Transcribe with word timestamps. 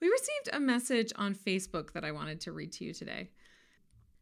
We 0.00 0.08
received 0.08 0.50
a 0.52 0.60
message 0.60 1.12
on 1.16 1.34
Facebook 1.34 1.92
that 1.92 2.04
I 2.04 2.12
wanted 2.12 2.40
to 2.42 2.52
read 2.52 2.72
to 2.72 2.84
you 2.84 2.92
today. 2.92 3.30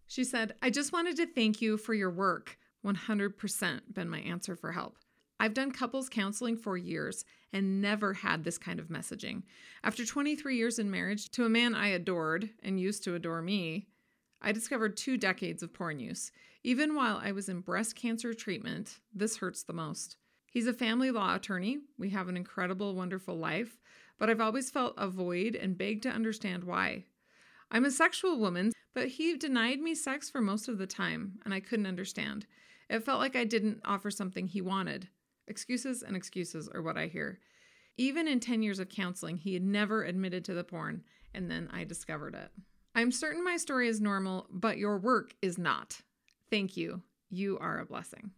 She 0.06 0.22
said, 0.22 0.54
I 0.62 0.70
just 0.70 0.92
wanted 0.92 1.16
to 1.16 1.26
thank 1.26 1.60
you 1.60 1.76
for 1.76 1.94
your 1.94 2.10
work. 2.10 2.58
100% 2.86 3.80
been 3.92 4.08
my 4.08 4.20
answer 4.20 4.54
for 4.54 4.70
help. 4.70 4.98
I've 5.40 5.54
done 5.54 5.72
couples 5.72 6.08
counseling 6.08 6.56
for 6.56 6.76
years 6.76 7.24
and 7.52 7.80
never 7.80 8.14
had 8.14 8.44
this 8.44 8.56
kind 8.56 8.78
of 8.78 8.86
messaging. 8.86 9.42
After 9.82 10.06
23 10.06 10.56
years 10.56 10.78
in 10.78 10.90
marriage 10.90 11.30
to 11.30 11.44
a 11.44 11.48
man 11.48 11.74
I 11.74 11.88
adored 11.88 12.50
and 12.62 12.78
used 12.78 13.02
to 13.04 13.16
adore 13.16 13.42
me, 13.42 13.88
I 14.40 14.52
discovered 14.52 14.96
two 14.96 15.16
decades 15.16 15.62
of 15.62 15.74
porn 15.74 15.98
use. 15.98 16.30
Even 16.62 16.94
while 16.94 17.20
I 17.22 17.32
was 17.32 17.48
in 17.48 17.60
breast 17.60 17.96
cancer 17.96 18.32
treatment, 18.32 19.00
this 19.12 19.38
hurts 19.38 19.64
the 19.64 19.72
most. 19.72 20.16
He's 20.52 20.68
a 20.68 20.72
family 20.72 21.10
law 21.10 21.34
attorney. 21.34 21.78
We 21.98 22.10
have 22.10 22.28
an 22.28 22.36
incredible, 22.36 22.94
wonderful 22.94 23.36
life 23.36 23.76
but 24.18 24.30
I've 24.30 24.40
always 24.40 24.70
felt 24.70 24.94
a 24.96 25.08
void 25.08 25.54
and 25.54 25.78
begged 25.78 26.02
to 26.04 26.10
understand 26.10 26.64
why. 26.64 27.04
I'm 27.70 27.84
a 27.84 27.90
sexual 27.90 28.38
woman, 28.38 28.72
but 28.94 29.08
he 29.08 29.36
denied 29.36 29.80
me 29.80 29.94
sex 29.94 30.30
for 30.30 30.40
most 30.40 30.68
of 30.68 30.78
the 30.78 30.86
time, 30.86 31.40
and 31.44 31.52
I 31.52 31.60
couldn't 31.60 31.86
understand. 31.86 32.46
It 32.88 33.04
felt 33.04 33.20
like 33.20 33.36
I 33.36 33.44
didn't 33.44 33.80
offer 33.84 34.10
something 34.10 34.46
he 34.46 34.60
wanted. 34.60 35.08
Excuses 35.48 36.02
and 36.02 36.16
excuses 36.16 36.68
are 36.68 36.82
what 36.82 36.96
I 36.96 37.06
hear. 37.06 37.40
Even 37.96 38.26
in 38.28 38.40
10 38.40 38.62
years 38.62 38.78
of 38.78 38.88
counseling, 38.88 39.38
he 39.38 39.54
had 39.54 39.62
never 39.62 40.04
admitted 40.04 40.44
to 40.44 40.54
the 40.54 40.64
porn, 40.64 41.02
and 41.32 41.50
then 41.50 41.68
I 41.72 41.84
discovered 41.84 42.34
it. 42.34 42.50
I'm 42.94 43.10
certain 43.10 43.42
my 43.42 43.56
story 43.56 43.88
is 43.88 44.00
normal, 44.00 44.46
but 44.50 44.78
your 44.78 44.98
work 44.98 45.34
is 45.42 45.58
not. 45.58 46.00
Thank 46.50 46.76
you. 46.76 47.02
You 47.30 47.58
are 47.58 47.80
a 47.80 47.86
blessing. 47.86 48.30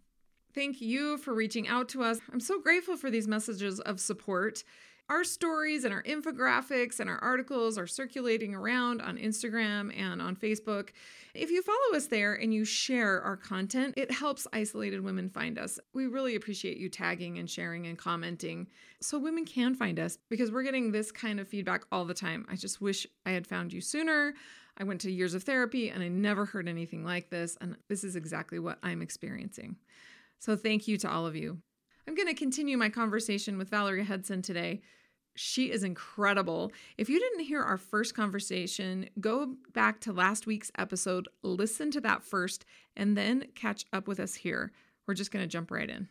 Thank 0.54 0.80
you 0.80 1.18
for 1.18 1.34
reaching 1.34 1.68
out 1.68 1.90
to 1.90 2.02
us. 2.02 2.18
I'm 2.32 2.40
so 2.40 2.58
grateful 2.60 2.96
for 2.96 3.10
these 3.10 3.28
messages 3.28 3.78
of 3.80 4.00
support. 4.00 4.64
Our 5.08 5.22
stories 5.22 5.84
and 5.84 5.94
our 5.94 6.02
infographics 6.02 6.98
and 6.98 7.08
our 7.08 7.18
articles 7.18 7.78
are 7.78 7.86
circulating 7.86 8.56
around 8.56 9.00
on 9.00 9.18
Instagram 9.18 9.96
and 9.96 10.20
on 10.20 10.34
Facebook. 10.34 10.88
If 11.32 11.48
you 11.48 11.62
follow 11.62 11.96
us 11.96 12.08
there 12.08 12.34
and 12.34 12.52
you 12.52 12.64
share 12.64 13.22
our 13.22 13.36
content, 13.36 13.94
it 13.96 14.10
helps 14.10 14.48
isolated 14.52 15.04
women 15.04 15.30
find 15.30 15.60
us. 15.60 15.78
We 15.94 16.08
really 16.08 16.34
appreciate 16.34 16.78
you 16.78 16.88
tagging 16.88 17.38
and 17.38 17.48
sharing 17.48 17.86
and 17.86 17.96
commenting 17.96 18.66
so 19.00 19.16
women 19.16 19.44
can 19.44 19.76
find 19.76 20.00
us 20.00 20.18
because 20.28 20.50
we're 20.50 20.64
getting 20.64 20.90
this 20.90 21.12
kind 21.12 21.38
of 21.38 21.46
feedback 21.46 21.84
all 21.92 22.04
the 22.04 22.12
time. 22.12 22.44
I 22.50 22.56
just 22.56 22.80
wish 22.80 23.06
I 23.24 23.30
had 23.30 23.46
found 23.46 23.72
you 23.72 23.80
sooner. 23.80 24.34
I 24.76 24.82
went 24.82 25.00
to 25.02 25.12
years 25.12 25.34
of 25.34 25.44
therapy 25.44 25.88
and 25.88 26.02
I 26.02 26.08
never 26.08 26.46
heard 26.46 26.68
anything 26.68 27.04
like 27.04 27.30
this. 27.30 27.56
And 27.60 27.76
this 27.88 28.02
is 28.02 28.16
exactly 28.16 28.58
what 28.58 28.78
I'm 28.82 29.02
experiencing. 29.02 29.76
So 30.40 30.56
thank 30.56 30.88
you 30.88 30.98
to 30.98 31.10
all 31.10 31.26
of 31.26 31.36
you. 31.36 31.58
I'm 32.06 32.14
going 32.14 32.28
to 32.28 32.34
continue 32.34 32.76
my 32.76 32.88
conversation 32.88 33.58
with 33.58 33.68
Valerie 33.68 34.04
Hudson 34.04 34.40
today. 34.40 34.80
She 35.34 35.72
is 35.72 35.82
incredible. 35.82 36.72
If 36.96 37.08
you 37.08 37.18
didn't 37.18 37.44
hear 37.44 37.62
our 37.62 37.76
first 37.76 38.14
conversation, 38.14 39.08
go 39.20 39.56
back 39.74 40.00
to 40.02 40.12
last 40.12 40.46
week's 40.46 40.70
episode, 40.78 41.28
listen 41.42 41.90
to 41.90 42.00
that 42.02 42.22
first, 42.22 42.64
and 42.96 43.16
then 43.16 43.46
catch 43.54 43.84
up 43.92 44.06
with 44.06 44.20
us 44.20 44.34
here. 44.34 44.72
We're 45.06 45.14
just 45.14 45.32
going 45.32 45.42
to 45.42 45.48
jump 45.48 45.70
right 45.70 45.90
in. 45.90 46.08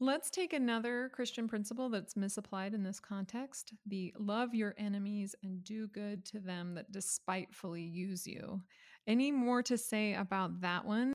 Let's 0.00 0.30
take 0.30 0.52
another 0.52 1.10
Christian 1.14 1.48
principle 1.48 1.88
that's 1.88 2.16
misapplied 2.16 2.74
in 2.74 2.82
this 2.82 3.00
context 3.00 3.72
the 3.86 4.12
love 4.18 4.54
your 4.54 4.74
enemies 4.76 5.34
and 5.42 5.64
do 5.64 5.86
good 5.86 6.24
to 6.26 6.40
them 6.40 6.74
that 6.74 6.92
despitefully 6.92 7.82
use 7.82 8.26
you. 8.26 8.60
Any 9.06 9.32
more 9.32 9.62
to 9.62 9.78
say 9.78 10.14
about 10.14 10.60
that 10.60 10.84
one? 10.84 11.14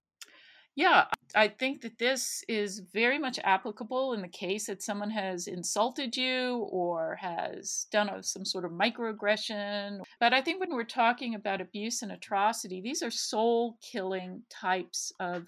Yeah, 0.76 1.06
I 1.38 1.48
think 1.48 1.82
that 1.82 2.00
this 2.00 2.44
is 2.48 2.80
very 2.80 3.20
much 3.20 3.38
applicable 3.44 4.14
in 4.14 4.24
the 4.24 4.28
case 4.28 4.66
that 4.66 4.82
someone 4.82 5.12
has 5.12 5.46
insulted 5.46 6.18
you 6.18 6.68
or 6.72 7.16
has 7.22 7.86
done 7.92 8.10
a, 8.10 8.24
some 8.24 8.44
sort 8.44 8.66
of 8.66 8.72
microaggression. 8.72 10.00
But 10.20 10.34
I 10.34 10.42
think 10.42 10.60
when 10.60 10.74
we're 10.74 10.84
talking 10.84 11.36
about 11.36 11.62
abuse 11.62 12.02
and 12.02 12.12
atrocity, 12.12 12.82
these 12.82 13.04
are 13.04 13.12
soul 13.12 13.78
killing 13.84 14.42
types 14.50 15.12
of 15.20 15.48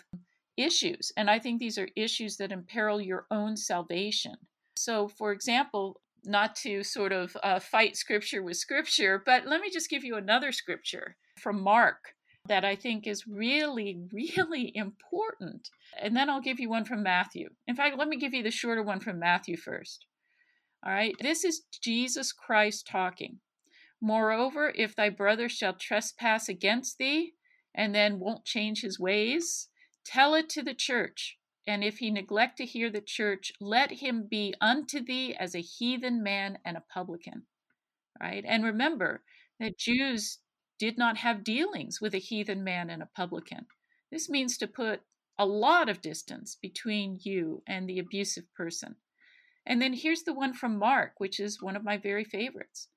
issues. 0.57 1.11
And 1.17 1.27
I 1.27 1.39
think 1.39 1.59
these 1.59 1.79
are 1.79 1.89
issues 1.95 2.37
that 2.37 2.51
imperil 2.51 3.01
your 3.01 3.25
own 3.31 3.57
salvation. 3.57 4.35
So, 4.77 5.07
for 5.07 5.31
example, 5.31 6.01
not 6.23 6.55
to 6.57 6.83
sort 6.83 7.13
of 7.13 7.35
uh, 7.41 7.59
fight 7.59 7.97
scripture 7.97 8.43
with 8.43 8.57
scripture, 8.57 9.23
but 9.25 9.47
let 9.47 9.59
me 9.59 9.71
just 9.71 9.89
give 9.89 10.03
you 10.03 10.17
another 10.17 10.51
scripture 10.51 11.15
from 11.39 11.63
Mark 11.63 12.13
that 12.47 12.65
I 12.65 12.75
think 12.75 13.05
is 13.05 13.27
really, 13.27 13.99
really 14.11 14.71
important. 14.75 15.69
And 15.99 16.15
then 16.15 16.29
I'll 16.29 16.41
give 16.41 16.59
you 16.59 16.69
one 16.69 16.85
from 16.85 17.03
Matthew. 17.03 17.49
In 17.67 17.75
fact, 17.75 17.97
let 17.97 18.07
me 18.07 18.17
give 18.17 18.33
you 18.33 18.43
the 18.43 18.51
shorter 18.51 18.83
one 18.83 18.99
from 18.99 19.19
Matthew 19.19 19.57
first. 19.57 20.05
All 20.85 20.93
right, 20.93 21.15
this 21.19 21.43
is 21.43 21.63
Jesus 21.81 22.31
Christ 22.31 22.87
talking. 22.87 23.39
Moreover, 24.01 24.71
if 24.75 24.95
thy 24.95 25.09
brother 25.09 25.49
shall 25.49 25.73
trespass 25.73 26.47
against 26.47 26.97
thee, 26.97 27.33
and 27.75 27.93
then 27.93 28.19
won't 28.19 28.45
change 28.45 28.81
his 28.81 28.99
ways, 28.99 29.67
tell 30.05 30.33
it 30.33 30.49
to 30.49 30.63
the 30.63 30.73
church. 30.73 31.37
And 31.67 31.83
if 31.83 31.97
he 31.97 32.09
neglect 32.09 32.57
to 32.57 32.65
hear 32.65 32.89
the 32.89 33.01
church, 33.01 33.51
let 33.59 33.91
him 33.91 34.27
be 34.29 34.55
unto 34.59 35.03
thee 35.03 35.35
as 35.35 35.53
a 35.53 35.61
heathen 35.61 36.23
man 36.23 36.57
and 36.65 36.77
a 36.77 36.83
publican. 36.93 37.43
Right? 38.19 38.43
And 38.47 38.63
remember 38.63 39.23
that 39.59 39.77
Jews 39.77 40.39
did 40.79 40.97
not 40.97 41.17
have 41.17 41.43
dealings 41.43 42.01
with 42.01 42.15
a 42.15 42.19
heathen 42.19 42.63
man 42.63 42.89
and 42.89 43.03
a 43.03 43.09
publican. 43.13 43.67
This 44.11 44.29
means 44.29 44.57
to 44.57 44.67
put 44.67 45.01
a 45.37 45.45
lot 45.45 45.89
of 45.89 46.01
distance 46.01 46.55
between 46.55 47.19
you 47.21 47.61
and 47.67 47.87
the 47.87 47.99
abusive 47.99 48.51
person. 48.55 48.95
And 49.65 49.81
then 49.81 49.93
here's 49.93 50.23
the 50.23 50.33
one 50.33 50.53
from 50.53 50.79
Mark, 50.79 51.13
which 51.17 51.39
is 51.39 51.61
one 51.61 51.75
of 51.75 51.83
my 51.83 51.97
very 51.97 52.23
favorites. 52.23 52.87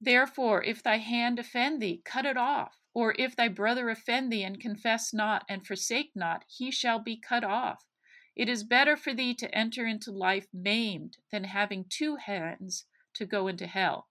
Therefore, 0.00 0.62
if 0.62 0.82
thy 0.82 0.98
hand 0.98 1.38
offend 1.38 1.82
thee, 1.82 2.02
cut 2.04 2.24
it 2.24 2.36
off. 2.36 2.78
Or 2.94 3.14
if 3.18 3.34
thy 3.34 3.48
brother 3.48 3.90
offend 3.90 4.30
thee, 4.30 4.44
and 4.44 4.60
confess 4.60 5.12
not, 5.12 5.44
and 5.48 5.66
forsake 5.66 6.12
not, 6.14 6.44
he 6.46 6.70
shall 6.70 6.98
be 6.98 7.16
cut 7.16 7.42
off. 7.42 7.84
It 8.36 8.48
is 8.48 8.62
better 8.62 8.96
for 8.96 9.12
thee 9.12 9.34
to 9.34 9.52
enter 9.52 9.86
into 9.86 10.12
life 10.12 10.46
maimed 10.52 11.16
than 11.32 11.44
having 11.44 11.86
two 11.88 12.16
hands 12.16 12.84
to 13.14 13.26
go 13.26 13.48
into 13.48 13.66
hell 13.66 14.08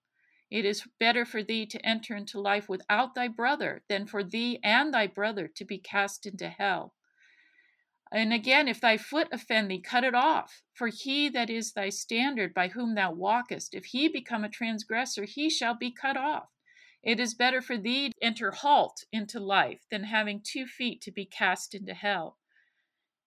it 0.50 0.64
is 0.64 0.88
better 0.98 1.24
for 1.24 1.42
thee 1.42 1.66
to 1.66 1.86
enter 1.86 2.16
into 2.16 2.40
life 2.40 2.68
without 2.68 3.14
thy 3.14 3.28
brother 3.28 3.82
than 3.88 4.06
for 4.06 4.24
thee 4.24 4.58
and 4.62 4.94
thy 4.94 5.06
brother 5.06 5.46
to 5.46 5.64
be 5.64 5.78
cast 5.78 6.24
into 6.24 6.48
hell. 6.48 6.94
And 8.10 8.32
again, 8.32 8.68
if 8.68 8.80
thy 8.80 8.96
foot 8.96 9.28
offend 9.30 9.70
thee, 9.70 9.80
cut 9.80 10.04
it 10.04 10.14
off. 10.14 10.62
For 10.72 10.88
he 10.88 11.28
that 11.28 11.50
is 11.50 11.72
thy 11.72 11.90
standard 11.90 12.54
by 12.54 12.68
whom 12.68 12.94
thou 12.94 13.12
walkest, 13.12 13.74
if 13.74 13.86
he 13.86 14.08
become 14.08 14.44
a 14.44 14.48
transgressor, 14.48 15.24
he 15.24 15.50
shall 15.50 15.74
be 15.74 15.90
cut 15.90 16.16
off. 16.16 16.48
It 17.02 17.20
is 17.20 17.34
better 17.34 17.60
for 17.60 17.76
thee 17.76 18.08
to 18.08 18.14
enter 18.22 18.50
halt 18.50 19.04
into 19.12 19.38
life 19.38 19.84
than 19.90 20.04
having 20.04 20.40
two 20.42 20.66
feet 20.66 21.02
to 21.02 21.12
be 21.12 21.26
cast 21.26 21.74
into 21.74 21.92
hell. 21.92 22.38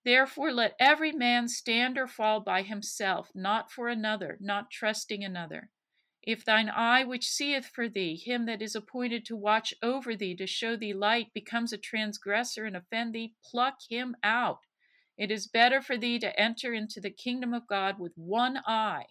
Therefore, 0.03 0.51
let 0.51 0.75
every 0.79 1.11
man 1.11 1.47
stand 1.47 1.97
or 1.97 2.07
fall 2.07 2.39
by 2.39 2.63
himself, 2.63 3.29
not 3.35 3.71
for 3.71 3.87
another, 3.87 4.37
not 4.41 4.71
trusting 4.71 5.23
another. 5.23 5.69
If 6.23 6.45
thine 6.45 6.69
eye 6.69 7.03
which 7.03 7.27
seeth 7.27 7.65
for 7.65 7.89
thee, 7.89 8.15
him 8.15 8.45
that 8.45 8.61
is 8.61 8.75
appointed 8.75 9.25
to 9.25 9.35
watch 9.35 9.73
over 9.81 10.15
thee, 10.15 10.35
to 10.35 10.45
show 10.45 10.75
thee 10.75 10.93
light, 10.93 11.33
becomes 11.33 11.73
a 11.73 11.77
transgressor 11.77 12.65
and 12.65 12.77
offend 12.77 13.15
thee, 13.15 13.35
pluck 13.43 13.79
him 13.89 14.15
out. 14.21 14.67
It 15.17 15.31
is 15.31 15.47
better 15.47 15.81
for 15.81 15.97
thee 15.97 16.19
to 16.19 16.39
enter 16.39 16.73
into 16.73 17.01
the 17.01 17.09
kingdom 17.09 17.53
of 17.53 17.65
God 17.65 17.99
with 17.99 18.15
one 18.15 18.61
eye 18.67 19.07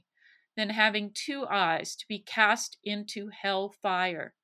than 0.57 0.71
having 0.71 1.13
two 1.13 1.47
eyes 1.47 1.97
to 1.97 2.07
be 2.07 2.21
cast 2.21 2.79
into 2.85 3.29
hell 3.29 3.71
fire. 3.71 4.35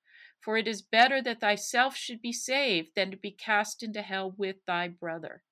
For 0.41 0.57
it 0.57 0.67
is 0.69 0.83
better 0.83 1.23
that 1.23 1.41
thyself 1.41 1.97
should 1.97 2.21
be 2.21 2.33
saved 2.33 2.95
than 2.95 3.11
to 3.11 3.17
be 3.17 3.31
cast 3.31 3.83
into 3.83 4.03
hell 4.03 4.31
with 4.31 4.65
thy 4.67 4.89
brother. 4.89 5.43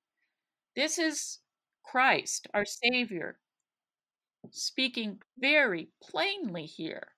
This 0.75 0.97
is 0.97 1.39
Christ, 1.83 2.47
our 2.53 2.65
Savior, 2.65 3.39
speaking 4.51 5.19
very 5.37 5.89
plainly 6.01 6.65
here. 6.65 7.09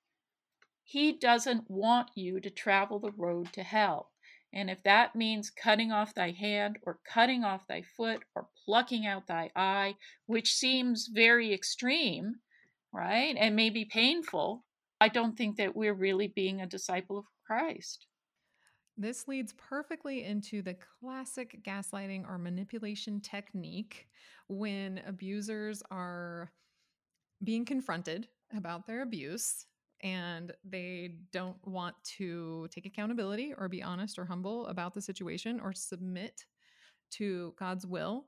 He 0.84 1.12
doesn't 1.12 1.70
want 1.70 2.10
you 2.16 2.40
to 2.40 2.50
travel 2.50 3.00
the 3.00 3.12
road 3.12 3.52
to 3.54 3.64
hell. 3.64 4.12
And 4.54 4.70
if 4.70 4.82
that 4.84 5.16
means 5.16 5.50
cutting 5.50 5.92
off 5.92 6.14
thy 6.14 6.32
hand, 6.32 6.80
or 6.84 7.00
cutting 7.06 7.44
off 7.44 7.68
thy 7.68 7.82
foot, 7.82 8.24
or 8.34 8.48
plucking 8.66 9.06
out 9.06 9.28
thy 9.28 9.52
eye, 9.56 9.96
which 10.26 10.54
seems 10.54 11.10
very 11.14 11.54
extreme, 11.54 12.36
right, 12.94 13.36
and 13.38 13.56
may 13.56 13.70
be 13.70 13.84
painful, 13.84 14.64
I 15.02 15.10
don't 15.10 15.38
think 15.38 15.58
that 15.58 15.76
we're 15.76 15.94
really 15.94 16.30
being 16.30 16.62
a 16.62 16.66
disciple 16.66 17.18
of 17.18 17.26
Christ. 17.46 18.08
This 18.98 19.28
leads 19.28 19.54
perfectly 19.54 20.24
into 20.24 20.62
the 20.62 20.76
classic 21.00 21.64
gaslighting 21.64 22.28
or 22.28 22.40
manipulation 22.40 23.22
technique 23.22 24.08
when 24.48 25.02
abusers 25.06 25.84
are 25.92 26.52
being 27.44 27.66
confronted 27.66 28.28
about 28.56 28.88
their 28.88 29.02
abuse 29.02 29.66
and 30.02 30.52
they 30.64 31.16
don't 31.32 31.58
want 31.66 31.96
to 32.04 32.68
take 32.72 32.86
accountability 32.86 33.54
or 33.58 33.68
be 33.68 33.82
honest 33.82 34.20
or 34.20 34.26
humble 34.26 34.68
about 34.68 34.94
the 34.94 35.02
situation 35.02 35.60
or 35.60 35.74
submit 35.74 36.46
to 37.12 37.54
God's 37.58 37.86
will. 37.86 38.26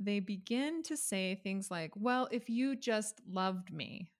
They 0.00 0.18
begin 0.18 0.82
to 0.84 0.96
say 0.96 1.36
things 1.36 1.70
like, 1.70 1.92
Well, 1.94 2.28
if 2.32 2.48
you 2.48 2.74
just 2.74 3.20
loved 3.28 3.72
me, 3.72 4.10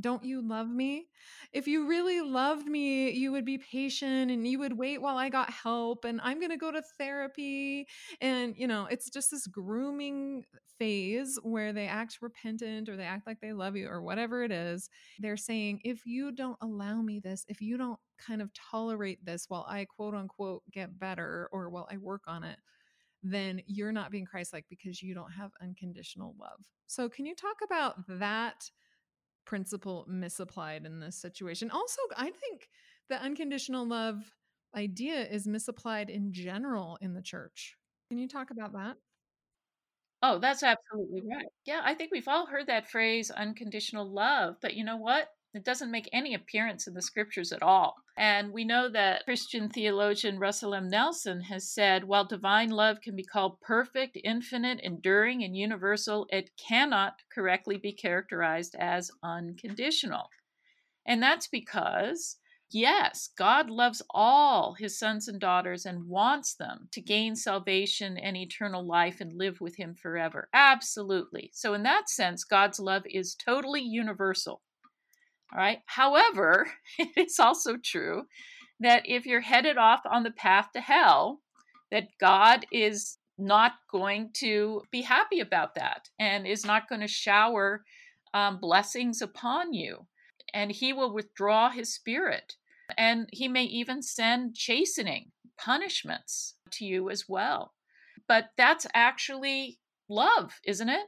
don't 0.00 0.24
you 0.24 0.46
love 0.46 0.68
me? 0.68 1.06
If 1.52 1.66
you 1.66 1.88
really 1.88 2.20
loved 2.20 2.66
me, 2.66 3.10
you 3.10 3.32
would 3.32 3.44
be 3.44 3.58
patient 3.58 4.30
and 4.30 4.46
you 4.46 4.58
would 4.58 4.76
wait 4.76 5.00
while 5.00 5.16
I 5.16 5.28
got 5.28 5.50
help 5.50 6.04
and 6.04 6.20
I'm 6.22 6.38
going 6.38 6.50
to 6.50 6.56
go 6.56 6.70
to 6.70 6.82
therapy. 6.98 7.86
And, 8.20 8.54
you 8.56 8.66
know, 8.66 8.86
it's 8.90 9.10
just 9.10 9.30
this 9.30 9.46
grooming 9.46 10.44
phase 10.78 11.38
where 11.42 11.72
they 11.72 11.86
act 11.86 12.18
repentant 12.20 12.88
or 12.88 12.96
they 12.96 13.04
act 13.04 13.26
like 13.26 13.40
they 13.40 13.52
love 13.52 13.76
you 13.76 13.88
or 13.88 14.02
whatever 14.02 14.42
it 14.42 14.52
is. 14.52 14.88
They're 15.18 15.36
saying, 15.36 15.80
if 15.84 16.04
you 16.04 16.32
don't 16.32 16.58
allow 16.60 17.00
me 17.00 17.20
this, 17.20 17.44
if 17.48 17.60
you 17.60 17.78
don't 17.78 17.98
kind 18.18 18.42
of 18.42 18.50
tolerate 18.54 19.24
this 19.24 19.46
while 19.48 19.66
I 19.68 19.86
quote 19.86 20.14
unquote 20.14 20.62
get 20.72 20.98
better 20.98 21.48
or 21.52 21.70
while 21.70 21.88
I 21.90 21.96
work 21.96 22.22
on 22.26 22.44
it, 22.44 22.58
then 23.22 23.62
you're 23.66 23.92
not 23.92 24.10
being 24.10 24.24
Christ 24.24 24.52
like 24.52 24.66
because 24.68 25.02
you 25.02 25.14
don't 25.14 25.32
have 25.32 25.50
unconditional 25.62 26.34
love. 26.38 26.60
So, 26.86 27.08
can 27.08 27.26
you 27.26 27.34
talk 27.34 27.56
about 27.64 27.96
that? 28.08 28.70
Principle 29.46 30.04
misapplied 30.08 30.84
in 30.84 31.00
this 31.00 31.16
situation. 31.16 31.70
Also, 31.70 32.02
I 32.16 32.30
think 32.30 32.68
the 33.08 33.20
unconditional 33.20 33.86
love 33.86 34.34
idea 34.74 35.26
is 35.26 35.46
misapplied 35.46 36.10
in 36.10 36.32
general 36.32 36.98
in 37.00 37.14
the 37.14 37.22
church. 37.22 37.76
Can 38.10 38.18
you 38.18 38.28
talk 38.28 38.50
about 38.50 38.72
that? 38.74 38.96
Oh, 40.22 40.38
that's 40.38 40.62
absolutely 40.62 41.22
right. 41.28 41.46
Yeah, 41.64 41.82
I 41.84 41.94
think 41.94 42.10
we've 42.10 42.28
all 42.28 42.46
heard 42.46 42.66
that 42.66 42.90
phrase 42.90 43.30
unconditional 43.30 44.10
love, 44.10 44.56
but 44.60 44.74
you 44.74 44.84
know 44.84 44.96
what? 44.96 45.28
It 45.56 45.64
doesn't 45.64 45.90
make 45.90 46.08
any 46.12 46.34
appearance 46.34 46.86
in 46.86 46.94
the 46.94 47.02
scriptures 47.02 47.52
at 47.52 47.62
all. 47.62 47.96
And 48.16 48.52
we 48.52 48.64
know 48.64 48.88
that 48.90 49.24
Christian 49.24 49.68
theologian 49.68 50.38
Russell 50.38 50.74
M. 50.74 50.88
Nelson 50.88 51.40
has 51.42 51.68
said 51.68 52.04
while 52.04 52.24
divine 52.24 52.70
love 52.70 53.00
can 53.00 53.16
be 53.16 53.24
called 53.24 53.60
perfect, 53.60 54.18
infinite, 54.22 54.80
enduring, 54.80 55.42
and 55.44 55.56
universal, 55.56 56.26
it 56.30 56.50
cannot 56.56 57.14
correctly 57.34 57.76
be 57.76 57.92
characterized 57.92 58.74
as 58.78 59.10
unconditional. 59.22 60.28
And 61.06 61.22
that's 61.22 61.48
because 61.48 62.38
Yes, 62.70 63.28
God 63.38 63.70
loves 63.70 64.02
all 64.10 64.74
his 64.74 64.98
sons 64.98 65.28
and 65.28 65.40
daughters 65.40 65.86
and 65.86 66.08
wants 66.08 66.56
them 66.56 66.88
to 66.92 67.00
gain 67.00 67.36
salvation 67.36 68.18
and 68.18 68.36
eternal 68.36 68.84
life 68.84 69.20
and 69.20 69.32
live 69.32 69.60
with 69.60 69.76
him 69.76 69.94
forever. 69.94 70.48
Absolutely. 70.52 71.50
So, 71.54 71.74
in 71.74 71.84
that 71.84 72.10
sense, 72.10 72.42
God's 72.42 72.80
love 72.80 73.04
is 73.06 73.36
totally 73.36 73.82
universal. 73.82 74.62
All 75.52 75.58
right. 75.58 75.80
However, 75.86 76.68
it's 76.98 77.40
also 77.40 77.76
true 77.76 78.26
that 78.80 79.02
if 79.06 79.26
you're 79.26 79.40
headed 79.40 79.78
off 79.78 80.00
on 80.10 80.22
the 80.22 80.30
path 80.30 80.72
to 80.72 80.80
hell, 80.80 81.40
that 81.90 82.08
God 82.20 82.66
is 82.72 83.18
not 83.38 83.72
going 83.90 84.30
to 84.34 84.82
be 84.90 85.02
happy 85.02 85.40
about 85.40 85.74
that 85.74 86.08
and 86.18 86.46
is 86.46 86.64
not 86.64 86.88
going 86.88 87.00
to 87.00 87.08
shower 87.08 87.84
um, 88.34 88.58
blessings 88.58 89.22
upon 89.22 89.72
you. 89.72 90.06
And 90.52 90.70
he 90.70 90.92
will 90.92 91.12
withdraw 91.12 91.70
his 91.70 91.92
spirit. 91.92 92.54
And 92.96 93.28
he 93.32 93.48
may 93.48 93.64
even 93.64 94.02
send 94.02 94.54
chastening 94.54 95.32
punishments 95.58 96.54
to 96.72 96.84
you 96.84 97.10
as 97.10 97.28
well. 97.28 97.72
But 98.28 98.50
that's 98.56 98.86
actually 98.94 99.78
love, 100.08 100.60
isn't 100.64 100.88
it? 100.88 101.06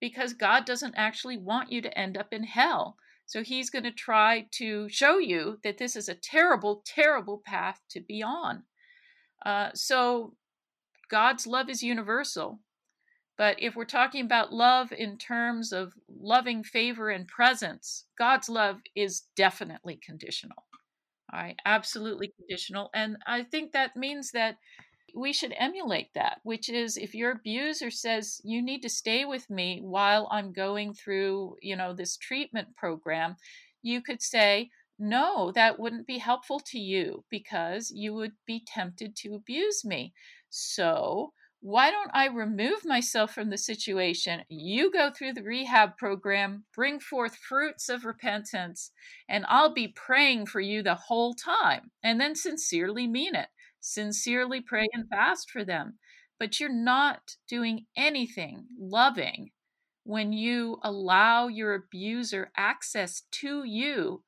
Because 0.00 0.32
God 0.32 0.64
doesn't 0.64 0.94
actually 0.96 1.38
want 1.38 1.72
you 1.72 1.80
to 1.82 1.98
end 1.98 2.16
up 2.16 2.32
in 2.32 2.44
hell. 2.44 2.96
So 3.26 3.42
he's 3.42 3.70
going 3.70 3.84
to 3.84 3.90
try 3.90 4.46
to 4.52 4.88
show 4.88 5.18
you 5.18 5.58
that 5.64 5.78
this 5.78 5.96
is 5.96 6.08
a 6.08 6.14
terrible, 6.14 6.82
terrible 6.84 7.42
path 7.44 7.80
to 7.90 8.00
be 8.00 8.22
on. 8.22 8.64
Uh, 9.44 9.70
so 9.74 10.34
God's 11.10 11.46
love 11.46 11.68
is 11.68 11.82
universal. 11.82 12.60
But 13.36 13.60
if 13.60 13.74
we're 13.74 13.84
talking 13.84 14.24
about 14.24 14.52
love 14.52 14.92
in 14.92 15.18
terms 15.18 15.72
of 15.72 15.92
loving 16.08 16.62
favor 16.62 17.10
and 17.10 17.26
presence, 17.26 18.04
God's 18.16 18.48
love 18.48 18.80
is 18.94 19.22
definitely 19.36 19.98
conditional. 20.04 20.64
All 21.32 21.40
right, 21.40 21.58
absolutely 21.64 22.32
conditional. 22.36 22.90
And 22.94 23.16
I 23.26 23.42
think 23.42 23.72
that 23.72 23.96
means 23.96 24.30
that 24.32 24.56
we 25.14 25.32
should 25.32 25.54
emulate 25.58 26.12
that, 26.14 26.40
which 26.42 26.68
is 26.68 26.96
if 26.96 27.14
your 27.14 27.32
abuser 27.32 27.90
says 27.90 28.40
you 28.44 28.60
need 28.60 28.82
to 28.82 28.88
stay 28.88 29.24
with 29.24 29.48
me 29.48 29.80
while 29.82 30.28
I'm 30.30 30.52
going 30.52 30.92
through, 30.94 31.56
you 31.62 31.76
know, 31.76 31.94
this 31.94 32.16
treatment 32.16 32.74
program, 32.76 33.36
you 33.82 34.02
could 34.02 34.22
say, 34.22 34.70
no, 34.98 35.52
that 35.52 35.78
wouldn't 35.78 36.06
be 36.06 36.18
helpful 36.18 36.60
to 36.66 36.78
you 36.78 37.24
because 37.30 37.90
you 37.90 38.14
would 38.14 38.32
be 38.46 38.64
tempted 38.66 39.16
to 39.16 39.34
abuse 39.34 39.84
me. 39.84 40.12
So, 40.50 41.32
why 41.60 41.90
don't 41.90 42.10
I 42.12 42.26
remove 42.26 42.84
myself 42.84 43.32
from 43.32 43.48
the 43.48 43.56
situation? 43.56 44.42
You 44.50 44.92
go 44.92 45.10
through 45.10 45.32
the 45.32 45.42
rehab 45.42 45.96
program, 45.96 46.64
bring 46.74 47.00
forth 47.00 47.36
fruits 47.36 47.88
of 47.88 48.04
repentance, 48.04 48.90
and 49.30 49.46
I'll 49.48 49.72
be 49.72 49.88
praying 49.88 50.46
for 50.46 50.60
you 50.60 50.82
the 50.82 50.94
whole 50.94 51.32
time 51.32 51.90
and 52.02 52.20
then 52.20 52.34
sincerely 52.34 53.06
mean 53.06 53.34
it 53.34 53.48
sincerely 53.84 54.62
pray 54.62 54.84
mm-hmm. 54.84 55.00
and 55.00 55.08
fast 55.08 55.50
for 55.50 55.64
them. 55.64 55.98
But 56.40 56.58
you're 56.58 56.72
not 56.72 57.36
doing 57.48 57.86
anything 57.96 58.66
loving 58.78 59.50
when 60.02 60.32
you 60.32 60.78
allow 60.82 61.48
your 61.48 61.74
abuser 61.74 62.50
access 62.56 63.22
to 63.30 63.62
you 63.64 64.22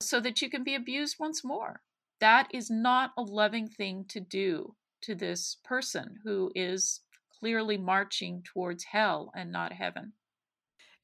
so 0.00 0.20
that 0.20 0.42
you 0.42 0.50
can 0.50 0.64
be 0.64 0.74
abused 0.74 1.16
once 1.20 1.44
more. 1.44 1.80
That 2.20 2.48
is 2.52 2.70
not 2.70 3.12
a 3.16 3.22
loving 3.22 3.68
thing 3.68 4.04
to 4.08 4.20
do 4.20 4.74
to 5.02 5.14
this 5.14 5.58
person 5.64 6.16
who 6.24 6.50
is 6.54 7.00
clearly 7.38 7.76
marching 7.76 8.42
towards 8.42 8.84
hell 8.84 9.30
and 9.36 9.52
not 9.52 9.72
heaven. 9.72 10.14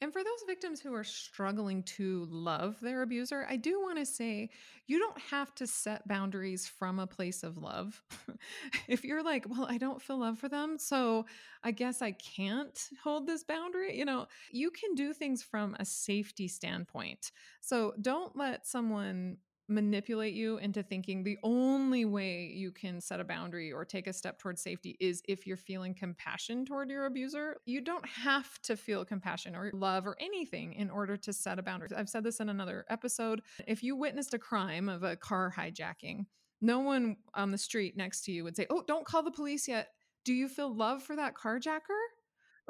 And 0.03 0.13
for 0.13 0.25
those 0.25 0.45
victims 0.47 0.81
who 0.81 0.95
are 0.95 1.05
struggling 1.05 1.83
to 1.83 2.27
love 2.31 2.81
their 2.81 3.03
abuser, 3.03 3.47
I 3.49 3.57
do 3.57 3.81
want 3.83 3.99
to 3.99 4.07
say 4.07 4.49
you 4.87 4.99
don't 4.99 5.19
have 5.31 5.55
to 5.57 5.67
set 5.67 6.09
boundaries 6.09 6.67
from 6.67 6.99
a 6.99 7.07
place 7.07 7.43
of 7.43 7.59
love. 7.59 8.03
if 8.89 9.05
you're 9.05 9.23
like, 9.23 9.45
well, 9.49 9.67
I 9.69 9.77
don't 9.77 10.01
feel 10.01 10.21
love 10.21 10.39
for 10.39 10.49
them, 10.49 10.79
so 10.79 11.27
I 11.63 11.73
guess 11.73 12.01
I 12.01 12.13
can't 12.13 12.79
hold 13.03 13.27
this 13.27 13.45
boundary, 13.45 13.99
you 13.99 14.07
know, 14.07 14.27
you 14.51 14.71
can 14.71 14.95
do 14.95 15.13
things 15.13 15.43
from 15.43 15.77
a 15.79 15.85
safety 15.85 16.49
standpoint. 16.49 17.31
So 17.61 17.93
don't 18.01 18.35
let 18.35 18.67
someone 18.67 19.37
manipulate 19.71 20.35
you 20.35 20.59
into 20.59 20.83
thinking 20.83 21.23
the 21.23 21.39
only 21.43 22.05
way 22.05 22.53
you 22.55 22.73
can 22.73 23.01
set 23.01 23.21
a 23.21 23.25
boundary 23.25 23.73
or 23.73 23.85
take 23.85 24.07
a 24.07 24.13
step 24.13 24.39
towards 24.39 24.61
safety 24.61 24.97
is 25.01 25.23
if 25.29 25.47
you're 25.47 25.57
feeling 25.57 25.95
compassion 25.95 26.65
toward 26.67 26.91
your 26.91 27.07
abuser. 27.07 27.57
You 27.65 27.81
don't 27.81 28.07
have 28.07 28.61
to 28.63 28.77
feel 28.77 29.05
compassion 29.05 29.55
or 29.55 29.71
love 29.73 30.07
or 30.07 30.17
anything 30.21 30.73
in 30.75 30.91
order 30.91 31.17
to 31.17 31.33
set 31.33 31.59
a 31.59 31.63
boundary. 31.63 31.89
I've 31.97 32.09
said 32.09 32.25
this 32.25 32.41
in 32.41 32.49
another 32.49 32.85
episode. 32.91 33.43
If 33.67 33.83
you 33.83 33.97
witnessed 33.97 34.35
a 34.35 34.39
crime 34.39 34.89
of 34.89 35.05
a 35.05 35.17
car 35.17 35.55
hijacking, 35.57 36.27
no 36.61 36.81
one 36.81 37.17
on 37.35 37.51
the 37.51 37.59
street 37.59 37.97
next 37.97 38.25
to 38.25 38.33
you 38.33 38.45
would 38.45 38.57
say, 38.57 38.67
Oh, 38.69 38.83
don't 38.87 39.07
call 39.07 39.23
the 39.23 39.31
police 39.31 39.69
yet. 39.69 39.89
Do 40.25 40.35
you 40.35 40.49
feel 40.49 40.75
love 40.75 41.03
for 41.03 41.17
that 41.17 41.35
carjacker? 41.35 41.81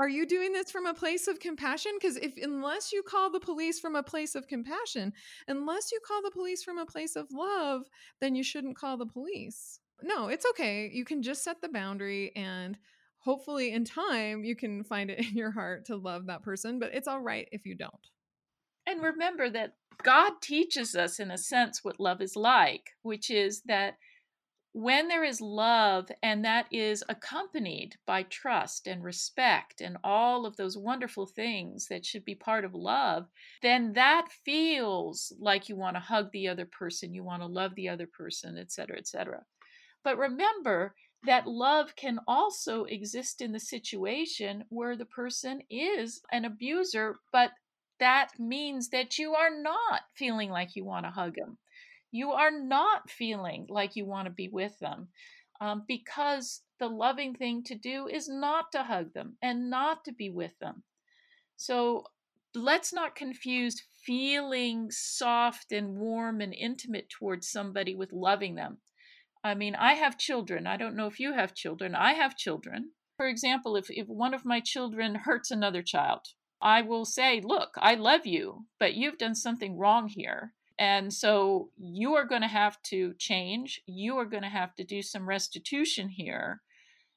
Are 0.01 0.09
you 0.09 0.25
doing 0.25 0.55
this 0.55 0.71
from 0.71 0.87
a 0.87 0.95
place 0.95 1.29
of 1.29 1.41
compassion? 1.41 1.93
Because 2.01 2.17
if, 2.17 2.33
unless 2.43 2.91
you 2.91 3.03
call 3.03 3.31
the 3.31 3.39
police 3.39 3.79
from 3.79 3.97
a 3.97 4.03
place 4.03 4.35
of 4.35 4.49
compassion, 4.49 5.13
unless 5.47 5.93
you 5.93 6.01
call 6.03 6.23
the 6.23 6.31
police 6.31 6.65
from 6.65 6.79
a 6.79 6.87
place 6.87 7.17
of 7.17 7.27
love, 7.31 7.83
then 8.19 8.35
you 8.35 8.43
shouldn't 8.43 8.79
call 8.79 8.97
the 8.97 9.05
police. 9.05 9.79
No, 10.03 10.29
it's 10.29 10.47
okay. 10.53 10.91
You 10.91 11.05
can 11.05 11.23
just 11.23 11.45
set 11.45 11.61
the 11.61 11.69
boundary 11.69 12.33
and 12.35 12.79
hopefully 13.19 13.73
in 13.73 13.85
time 13.85 14.43
you 14.43 14.57
can 14.57 14.83
find 14.85 15.11
it 15.11 15.19
in 15.29 15.37
your 15.37 15.51
heart 15.51 15.85
to 15.87 15.97
love 15.97 16.25
that 16.27 16.43
person, 16.43 16.79
but 16.79 16.95
it's 16.95 17.07
all 17.07 17.21
right 17.21 17.47
if 17.53 17.67
you 17.67 17.75
don't. 17.75 17.93
And 18.87 19.03
remember 19.03 19.51
that 19.51 19.75
God 20.03 20.33
teaches 20.41 20.97
us, 20.97 21.21
in 21.21 21.31
a 21.31 21.37
sense, 21.37 21.85
what 21.85 22.01
love 22.01 22.23
is 22.23 22.37
like, 22.37 22.93
which 23.03 23.31
is 23.31 23.61
that 23.67 23.97
when 24.73 25.09
there 25.09 25.25
is 25.25 25.41
love 25.41 26.11
and 26.23 26.45
that 26.45 26.67
is 26.71 27.03
accompanied 27.09 27.97
by 28.07 28.23
trust 28.23 28.87
and 28.87 29.03
respect 29.03 29.81
and 29.81 29.97
all 30.05 30.47
of 30.47 30.57
those 30.57 30.79
wonderful 30.79 31.27
things 31.27 31.87
that 31.89 32.07
should 32.07 32.25
be 32.25 32.37
part 32.37 32.65
of 32.65 32.75
love, 32.75 33.27
then 33.63 33.93
that 33.95 34.29
feels 34.45 35.33
like 35.41 35.69
you 35.69 35.75
want 35.75 35.97
to 35.97 36.01
hug 36.01 36.31
the 36.31 36.47
other 36.47 36.67
person, 36.67 37.15
you 37.15 37.25
want 37.25 37.43
to 37.43 37.47
love 37.47 37.75
the 37.75 37.89
other 37.89 38.07
person, 38.07 38.57
etc., 38.57 38.97
etc. 38.97 39.45
But 40.05 40.19
remember 40.19 40.95
that 41.25 41.49
love 41.49 41.97
can 41.97 42.21
also 42.29 42.85
exist 42.85 43.41
in 43.43 43.53
the 43.53 43.61
situation 43.61 44.65
where 44.69 44.97
the 44.97 45.05
person 45.05 45.63
is 45.69 46.23
an 46.31 46.45
abuser, 46.45 47.19
but 47.33 47.51
that 47.99 48.31
means 48.39 48.89
that 48.91 49.19
you 49.19 49.35
are 49.35 49.51
not 49.51 50.03
feeling 50.15 50.51
like 50.51 50.77
you 50.77 50.85
want 50.85 51.05
to 51.05 51.11
hug 51.11 51.35
them 51.35 51.59
you 52.11 52.33
are 52.33 52.51
not 52.51 53.11
feeling 53.11 53.67
like 53.69 53.97
you 53.97 54.05
want 54.05 54.27
to 54.27 54.33
be 54.33 54.49
with 54.49 54.79
them 54.79 55.09
um, 55.61 55.85
because 55.87 56.63
the 56.79 56.89
loving 56.89 57.35
thing 57.35 57.63
to 57.65 57.75
do 57.75 58.09
is 58.09 58.29
not 58.29 58.73
to 58.73 58.83
hug 58.83 59.13
them 59.13 59.37
and 59.43 59.71
not 59.71 60.05
to 60.05 60.13
be 60.13 60.31
with 60.31 60.59
them. 60.61 60.83
So 61.57 62.05
let's 62.55 62.93
not 62.93 63.15
confuse 63.15 63.83
feeling 64.05 64.91
soft 64.91 65.73
and 65.73 65.97
warm 65.97 66.41
and 66.41 66.55
intimate 66.55 67.11
towards 67.11 67.51
somebody 67.51 67.95
with 67.95 68.13
loving 68.13 68.55
them. 68.55 68.79
I 69.45 69.55
mean, 69.55 69.75
I 69.75 69.95
have 69.95 70.19
children. 70.19 70.67
I 70.67 70.77
don't 70.77 70.97
know 70.97 71.07
if 71.07 71.21
you 71.21 71.35
have 71.35 71.55
children. 71.55 71.95
I 71.95 72.15
have 72.15 72.37
children. 72.37 72.91
For 73.17 73.27
example, 73.27 73.77
if, 73.77 73.87
if 73.91 74.07
one 74.09 74.35
of 74.35 74.45
my 74.45 74.61
children 74.61 75.15
hurts 75.15 75.51
another 75.51 75.83
child, 75.83 76.21
I 76.63 76.83
will 76.83 77.05
say, 77.05 77.41
Look, 77.43 77.71
I 77.79 77.95
love 77.95 78.27
you, 78.27 78.67
but 78.79 78.95
you've 78.95 79.19
done 79.19 79.35
something 79.35 79.79
wrong 79.79 80.09
here. 80.09 80.53
And 80.81 81.13
so 81.13 81.69
you 81.77 82.15
are 82.15 82.25
going 82.25 82.41
to 82.41 82.49
have 82.49 82.81
to 82.85 83.13
change. 83.19 83.83
You 83.85 84.17
are 84.17 84.25
going 84.25 84.45
to 84.45 84.49
have 84.49 84.75
to 84.77 84.85
do 84.85 85.03
some 85.03 85.29
restitution 85.29 86.09
here. 86.09 86.63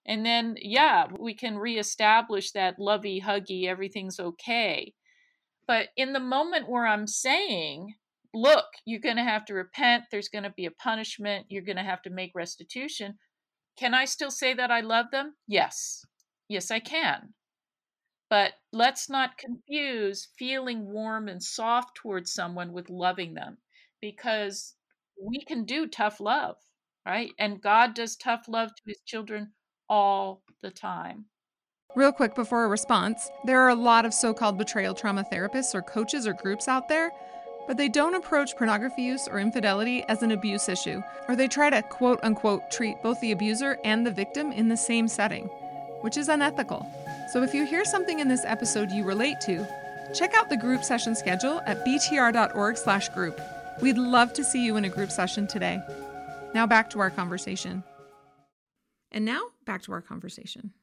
And 0.05 0.25
then, 0.25 0.57
yeah, 0.61 1.05
we 1.17 1.33
can 1.33 1.57
reestablish 1.57 2.51
that 2.51 2.77
lovey, 2.77 3.21
huggy, 3.21 3.65
everything's 3.65 4.19
okay. 4.19 4.93
But 5.65 5.87
in 5.95 6.11
the 6.11 6.19
moment 6.19 6.67
where 6.67 6.85
I'm 6.85 7.07
saying, 7.07 7.93
look, 8.33 8.65
you're 8.83 8.99
going 8.99 9.15
to 9.15 9.23
have 9.23 9.45
to 9.45 9.53
repent, 9.53 10.03
there's 10.11 10.27
going 10.27 10.43
to 10.43 10.49
be 10.49 10.65
a 10.65 10.71
punishment, 10.71 11.45
you're 11.47 11.61
going 11.61 11.77
to 11.77 11.83
have 11.83 12.01
to 12.01 12.09
make 12.09 12.33
restitution, 12.35 13.17
can 13.77 13.93
I 13.93 14.03
still 14.03 14.31
say 14.31 14.53
that 14.53 14.71
I 14.71 14.81
love 14.81 15.05
them? 15.11 15.35
Yes. 15.47 16.03
Yes, 16.49 16.69
I 16.69 16.79
can. 16.79 17.33
But 18.33 18.53
let's 18.71 19.11
not 19.11 19.37
confuse 19.37 20.29
feeling 20.39 20.91
warm 20.91 21.27
and 21.27 21.39
soft 21.43 21.93
towards 21.93 22.33
someone 22.33 22.73
with 22.73 22.89
loving 22.89 23.35
them 23.35 23.59
because 24.01 24.73
we 25.23 25.45
can 25.45 25.65
do 25.65 25.85
tough 25.85 26.19
love, 26.19 26.55
right? 27.05 27.29
And 27.37 27.61
God 27.61 27.93
does 27.93 28.15
tough 28.15 28.45
love 28.47 28.69
to 28.69 28.81
his 28.87 29.01
children 29.05 29.51
all 29.87 30.41
the 30.63 30.71
time. 30.71 31.25
Real 31.95 32.11
quick 32.11 32.33
before 32.33 32.63
a 32.63 32.69
response, 32.69 33.29
there 33.45 33.59
are 33.59 33.69
a 33.69 33.75
lot 33.75 34.03
of 34.03 34.15
so 34.15 34.33
called 34.33 34.57
betrayal 34.57 34.95
trauma 34.95 35.23
therapists 35.31 35.75
or 35.75 35.83
coaches 35.83 36.25
or 36.25 36.33
groups 36.33 36.67
out 36.67 36.89
there, 36.89 37.11
but 37.67 37.77
they 37.77 37.87
don't 37.87 38.15
approach 38.15 38.57
pornography 38.57 39.03
use 39.03 39.27
or 39.27 39.37
infidelity 39.37 40.03
as 40.07 40.23
an 40.23 40.31
abuse 40.31 40.67
issue, 40.67 41.03
or 41.27 41.35
they 41.35 41.47
try 41.47 41.69
to 41.69 41.83
quote 41.83 42.19
unquote 42.23 42.71
treat 42.71 42.95
both 43.03 43.21
the 43.21 43.31
abuser 43.31 43.77
and 43.83 44.03
the 44.03 44.11
victim 44.11 44.51
in 44.51 44.69
the 44.69 44.77
same 44.77 45.07
setting, 45.07 45.43
which 46.01 46.17
is 46.17 46.29
unethical. 46.29 46.83
So 47.33 47.41
if 47.41 47.51
you 47.51 47.65
hear 47.65 47.83
something 47.83 48.19
in 48.19 48.27
this 48.27 48.45
episode 48.45 48.91
you 48.91 49.03
relate 49.03 49.41
to, 49.41 49.67
check 50.13 50.35
out 50.35 50.51
the 50.51 50.55
group 50.55 50.83
session 50.83 51.15
schedule 51.15 51.61
at 51.65 51.83
btr.org/group. 51.83 53.41
We'd 53.81 53.97
love 53.97 54.33
to 54.33 54.43
see 54.43 54.63
you 54.63 54.77
in 54.77 54.85
a 54.85 54.89
group 54.89 55.09
session 55.09 55.47
today. 55.47 55.81
Now 56.53 56.67
back 56.67 56.91
to 56.91 56.99
our 56.99 57.09
conversation. 57.09 57.83
And 59.11 59.25
now 59.25 59.41
back 59.65 59.81
to 59.81 59.93
our 59.93 60.01
conversation. 60.03 60.73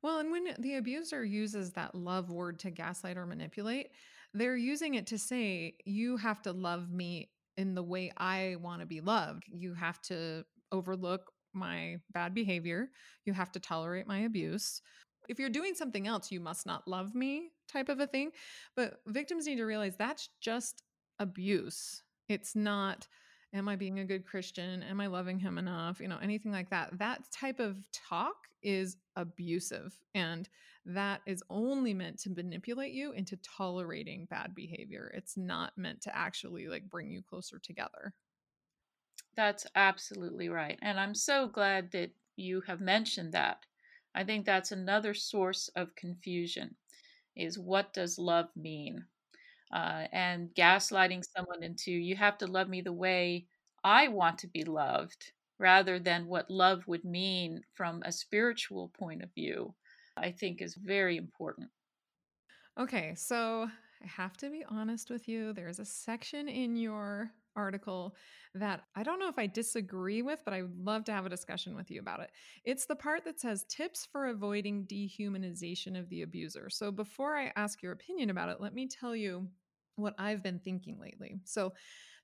Well, 0.00 0.20
and 0.20 0.32
when 0.32 0.46
the 0.58 0.76
abuser 0.76 1.22
uses 1.22 1.72
that 1.72 1.94
love 1.94 2.30
word 2.30 2.60
to 2.60 2.70
gaslight 2.70 3.18
or 3.18 3.26
manipulate, 3.26 3.90
they're 4.32 4.56
using 4.56 4.94
it 4.94 5.08
to 5.08 5.18
say, 5.18 5.74
you 5.84 6.16
have 6.16 6.40
to 6.44 6.52
love 6.52 6.90
me 6.90 7.28
in 7.58 7.74
the 7.74 7.82
way 7.82 8.10
I 8.16 8.56
want 8.58 8.80
to 8.80 8.86
be 8.86 9.02
loved. 9.02 9.44
You 9.52 9.74
have 9.74 10.00
to 10.04 10.46
overlook 10.72 11.30
my 11.52 11.98
bad 12.14 12.32
behavior. 12.32 12.88
You 13.26 13.34
have 13.34 13.52
to 13.52 13.60
tolerate 13.60 14.06
my 14.06 14.20
abuse 14.20 14.80
if 15.28 15.38
you're 15.38 15.50
doing 15.50 15.74
something 15.74 16.06
else, 16.06 16.32
you 16.32 16.40
must 16.40 16.66
not 16.66 16.88
love 16.88 17.14
me 17.14 17.50
type 17.68 17.88
of 17.88 18.00
a 18.00 18.06
thing. 18.06 18.30
But 18.76 19.00
victims 19.06 19.46
need 19.46 19.56
to 19.56 19.64
realize 19.64 19.96
that's 19.96 20.28
just 20.40 20.82
abuse. 21.18 22.02
It's 22.28 22.56
not, 22.56 23.06
am 23.52 23.68
I 23.68 23.76
being 23.76 23.98
a 24.00 24.04
good 24.04 24.24
Christian? 24.24 24.82
Am 24.82 25.00
I 25.00 25.06
loving 25.06 25.38
him 25.38 25.58
enough? 25.58 26.00
You 26.00 26.08
know, 26.08 26.18
anything 26.22 26.52
like 26.52 26.70
that. 26.70 26.98
That 26.98 27.22
type 27.32 27.60
of 27.60 27.76
talk 27.92 28.36
is 28.62 28.96
abusive. 29.16 29.98
And 30.14 30.48
that 30.86 31.20
is 31.26 31.42
only 31.50 31.94
meant 31.94 32.18
to 32.20 32.30
manipulate 32.30 32.92
you 32.92 33.12
into 33.12 33.36
tolerating 33.36 34.26
bad 34.30 34.54
behavior. 34.54 35.12
It's 35.14 35.36
not 35.36 35.76
meant 35.76 36.00
to 36.02 36.16
actually 36.16 36.68
like 36.68 36.88
bring 36.88 37.10
you 37.10 37.22
closer 37.22 37.58
together. 37.58 38.14
That's 39.36 39.66
absolutely 39.74 40.48
right. 40.48 40.78
And 40.82 40.98
I'm 40.98 41.14
so 41.14 41.46
glad 41.46 41.92
that 41.92 42.10
you 42.36 42.62
have 42.66 42.80
mentioned 42.80 43.32
that 43.32 43.64
I 44.14 44.24
think 44.24 44.46
that's 44.46 44.72
another 44.72 45.14
source 45.14 45.68
of 45.68 45.94
confusion 45.96 46.76
is 47.36 47.58
what 47.58 47.92
does 47.92 48.18
love 48.18 48.50
mean? 48.56 49.06
Uh, 49.72 50.08
and 50.12 50.54
gaslighting 50.54 51.24
someone 51.24 51.62
into 51.62 51.92
you 51.92 52.16
have 52.16 52.38
to 52.38 52.46
love 52.46 52.68
me 52.68 52.80
the 52.80 52.92
way 52.92 53.48
I 53.84 54.08
want 54.08 54.38
to 54.40 54.48
be 54.48 54.64
loved 54.64 55.32
rather 55.58 55.98
than 56.00 56.26
what 56.26 56.50
love 56.50 56.88
would 56.88 57.04
mean 57.04 57.64
from 57.74 58.02
a 58.04 58.12
spiritual 58.12 58.88
point 58.90 59.22
of 59.22 59.32
view, 59.34 59.74
I 60.16 60.32
think 60.32 60.60
is 60.62 60.74
very 60.76 61.16
important. 61.16 61.70
Okay, 62.78 63.14
so 63.14 63.70
I 64.02 64.06
have 64.06 64.36
to 64.38 64.50
be 64.50 64.64
honest 64.64 65.10
with 65.10 65.28
you. 65.28 65.52
There's 65.52 65.78
a 65.78 65.84
section 65.84 66.48
in 66.48 66.76
your 66.76 67.32
article 67.56 68.14
that 68.54 68.82
I 68.94 69.02
don't 69.02 69.18
know 69.18 69.28
if 69.28 69.38
I 69.38 69.46
disagree 69.46 70.22
with, 70.22 70.40
but 70.44 70.54
I 70.54 70.62
would 70.62 70.78
love 70.78 71.04
to 71.04 71.12
have 71.12 71.26
a 71.26 71.30
discussion 71.30 71.76
with 71.76 71.90
you 71.90 72.00
about 72.00 72.20
it. 72.20 72.30
It's 72.64 72.86
the 72.86 72.96
part 72.96 73.24
that 73.24 73.40
says 73.40 73.64
tips 73.68 74.06
for 74.10 74.26
avoiding 74.26 74.86
dehumanization 74.86 75.98
of 75.98 76.08
the 76.08 76.22
abuser. 76.22 76.68
So 76.70 76.90
before 76.90 77.36
I 77.36 77.52
ask 77.56 77.82
your 77.82 77.92
opinion 77.92 78.30
about 78.30 78.48
it, 78.48 78.60
let 78.60 78.74
me 78.74 78.88
tell 78.88 79.14
you 79.14 79.48
what 79.96 80.14
I've 80.18 80.42
been 80.42 80.58
thinking 80.58 80.98
lately. 81.00 81.40
So 81.44 81.72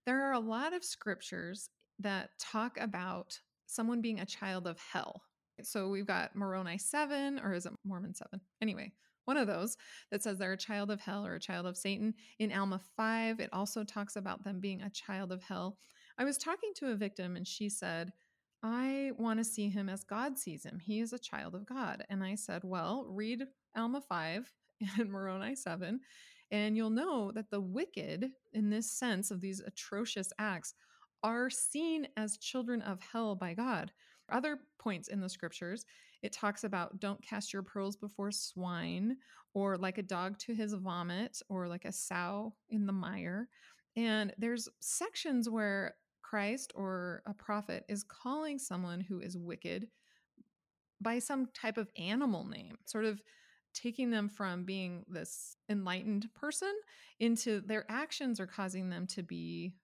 there 0.04 0.22
are 0.24 0.32
a 0.32 0.40
lot 0.40 0.72
of 0.72 0.84
scriptures 0.84 1.70
that 1.98 2.30
talk 2.38 2.78
about 2.80 3.38
someone 3.66 4.00
being 4.00 4.20
a 4.20 4.26
child 4.26 4.66
of 4.66 4.78
hell. 4.78 5.22
So 5.62 5.88
we've 5.88 6.06
got 6.06 6.36
Moroni 6.36 6.78
7, 6.78 7.40
or 7.42 7.54
is 7.54 7.66
it 7.66 7.72
Mormon 7.84 8.14
7? 8.14 8.40
Anyway, 8.60 8.92
one 9.26 9.36
of 9.36 9.46
those 9.46 9.76
that 10.10 10.22
says 10.22 10.38
they're 10.38 10.52
a 10.52 10.56
child 10.56 10.90
of 10.90 11.00
hell 11.00 11.26
or 11.26 11.34
a 11.34 11.40
child 11.40 11.66
of 11.66 11.76
Satan. 11.76 12.14
In 12.38 12.52
Alma 12.52 12.80
5, 12.96 13.40
it 13.40 13.50
also 13.52 13.84
talks 13.84 14.16
about 14.16 14.42
them 14.42 14.60
being 14.60 14.82
a 14.82 14.90
child 14.90 15.30
of 15.30 15.42
hell. 15.42 15.76
I 16.18 16.24
was 16.24 16.38
talking 16.38 16.72
to 16.76 16.90
a 16.90 16.96
victim 16.96 17.36
and 17.36 17.46
she 17.46 17.68
said, 17.68 18.12
I 18.62 19.12
want 19.18 19.38
to 19.38 19.44
see 19.44 19.68
him 19.68 19.88
as 19.88 20.02
God 20.02 20.38
sees 20.38 20.64
him. 20.64 20.80
He 20.80 21.00
is 21.00 21.12
a 21.12 21.18
child 21.18 21.54
of 21.54 21.66
God. 21.66 22.04
And 22.08 22.24
I 22.24 22.34
said, 22.34 22.62
Well, 22.64 23.06
read 23.08 23.44
Alma 23.76 24.00
5 24.00 24.52
and 24.98 25.10
Moroni 25.10 25.54
7, 25.54 26.00
and 26.50 26.76
you'll 26.76 26.90
know 26.90 27.32
that 27.32 27.50
the 27.50 27.60
wicked, 27.60 28.30
in 28.52 28.70
this 28.70 28.90
sense 28.90 29.30
of 29.30 29.40
these 29.40 29.60
atrocious 29.60 30.32
acts, 30.38 30.74
are 31.22 31.50
seen 31.50 32.08
as 32.16 32.38
children 32.38 32.82
of 32.82 33.00
hell 33.00 33.34
by 33.34 33.54
God. 33.54 33.92
Other 34.30 34.58
points 34.78 35.08
in 35.08 35.20
the 35.20 35.28
scriptures, 35.28 35.84
it 36.22 36.32
talks 36.32 36.64
about 36.64 37.00
don't 37.00 37.22
cast 37.22 37.52
your 37.52 37.62
pearls 37.62 37.96
before 37.96 38.30
swine, 38.30 39.16
or 39.54 39.76
like 39.76 39.98
a 39.98 40.02
dog 40.02 40.38
to 40.40 40.54
his 40.54 40.74
vomit, 40.74 41.40
or 41.48 41.68
like 41.68 41.84
a 41.84 41.92
sow 41.92 42.54
in 42.68 42.86
the 42.86 42.92
mire. 42.92 43.48
And 43.96 44.32
there's 44.38 44.68
sections 44.80 45.48
where 45.48 45.94
Christ 46.22 46.72
or 46.74 47.22
a 47.26 47.32
prophet 47.32 47.84
is 47.88 48.04
calling 48.04 48.58
someone 48.58 49.00
who 49.00 49.20
is 49.20 49.38
wicked 49.38 49.88
by 51.00 51.18
some 51.18 51.48
type 51.54 51.76
of 51.76 51.90
animal 51.96 52.44
name, 52.44 52.78
sort 52.84 53.04
of 53.04 53.22
taking 53.74 54.10
them 54.10 54.28
from 54.28 54.64
being 54.64 55.04
this 55.08 55.56
enlightened 55.68 56.28
person 56.34 56.72
into 57.20 57.60
their 57.60 57.84
actions 57.90 58.40
are 58.40 58.46
causing 58.46 58.88
them 58.88 59.06
to 59.06 59.22
be 59.22 59.74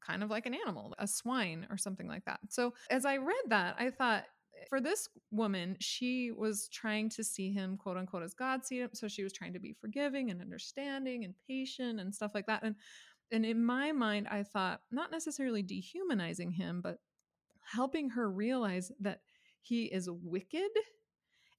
kind 0.00 0.22
of 0.22 0.30
like 0.30 0.46
an 0.46 0.54
animal, 0.54 0.94
a 0.98 1.06
swine 1.06 1.66
or 1.70 1.76
something 1.76 2.08
like 2.08 2.24
that. 2.24 2.40
So 2.48 2.72
as 2.90 3.04
I 3.04 3.16
read 3.18 3.36
that, 3.48 3.76
I 3.78 3.90
thought, 3.90 4.24
for 4.68 4.80
this 4.80 5.08
woman, 5.30 5.76
she 5.80 6.32
was 6.32 6.68
trying 6.68 7.08
to 7.10 7.24
see 7.24 7.52
him, 7.52 7.76
quote 7.76 7.96
unquote, 7.96 8.22
as 8.22 8.34
God 8.34 8.64
see 8.64 8.78
him. 8.78 8.90
So 8.94 9.08
she 9.08 9.22
was 9.22 9.32
trying 9.32 9.52
to 9.52 9.60
be 9.60 9.74
forgiving 9.80 10.30
and 10.30 10.40
understanding 10.40 11.24
and 11.24 11.34
patient 11.46 12.00
and 12.00 12.14
stuff 12.14 12.32
like 12.34 12.46
that. 12.46 12.62
And 12.62 12.74
and 13.30 13.44
in 13.44 13.64
my 13.64 13.92
mind, 13.92 14.26
I 14.30 14.42
thought 14.42 14.80
not 14.90 15.10
necessarily 15.10 15.62
dehumanizing 15.62 16.52
him, 16.52 16.80
but 16.80 16.98
helping 17.60 18.10
her 18.10 18.30
realize 18.30 18.90
that 19.00 19.20
he 19.60 19.84
is 19.84 20.08
wicked 20.10 20.70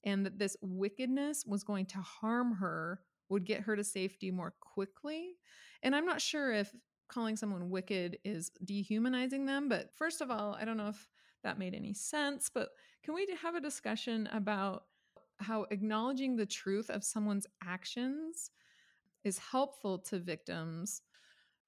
and 0.03 0.25
that 0.25 0.39
this 0.39 0.58
wickedness 0.62 1.44
was 1.46 1.63
going 1.63 1.86
to 1.88 2.00
harm 2.00 2.56
her, 2.56 3.01
would 3.29 3.46
get 3.46 3.62
her 3.62 3.75
to 3.75 3.84
safety 3.84 4.32
more 4.32 4.53
quickly. 4.60 5.36
And 5.84 5.96
I'm 5.96 6.06
not 6.06 6.22
sure 6.22 6.51
if 6.51 6.74
calling 7.08 7.36
someone 7.36 7.70
wicked 7.70 8.18
is 8.24 8.51
dehumanizing 8.63 9.46
them, 9.46 9.70
but 9.70 9.89
first 9.96 10.22
of 10.22 10.32
all, 10.32 10.56
I 10.60 10.65
don't 10.65 10.77
know 10.77 10.89
if 10.89 11.08
that 11.43 11.60
made 11.60 11.74
any 11.74 11.93
sense, 11.93 12.50
but 12.53 12.69
can 13.03 13.13
we 13.13 13.27
have 13.41 13.55
a 13.55 13.62
discussion 13.62 14.27
about 14.31 14.86
how 15.38 15.65
acknowledging 15.72 16.36
the 16.36 16.46
truth 16.46 16.89
of 16.89 17.03
someone's 17.03 17.48
actions 17.63 18.51
is 19.24 19.38
helpful 19.38 20.00
to 20.00 20.19
victims? 20.19 21.01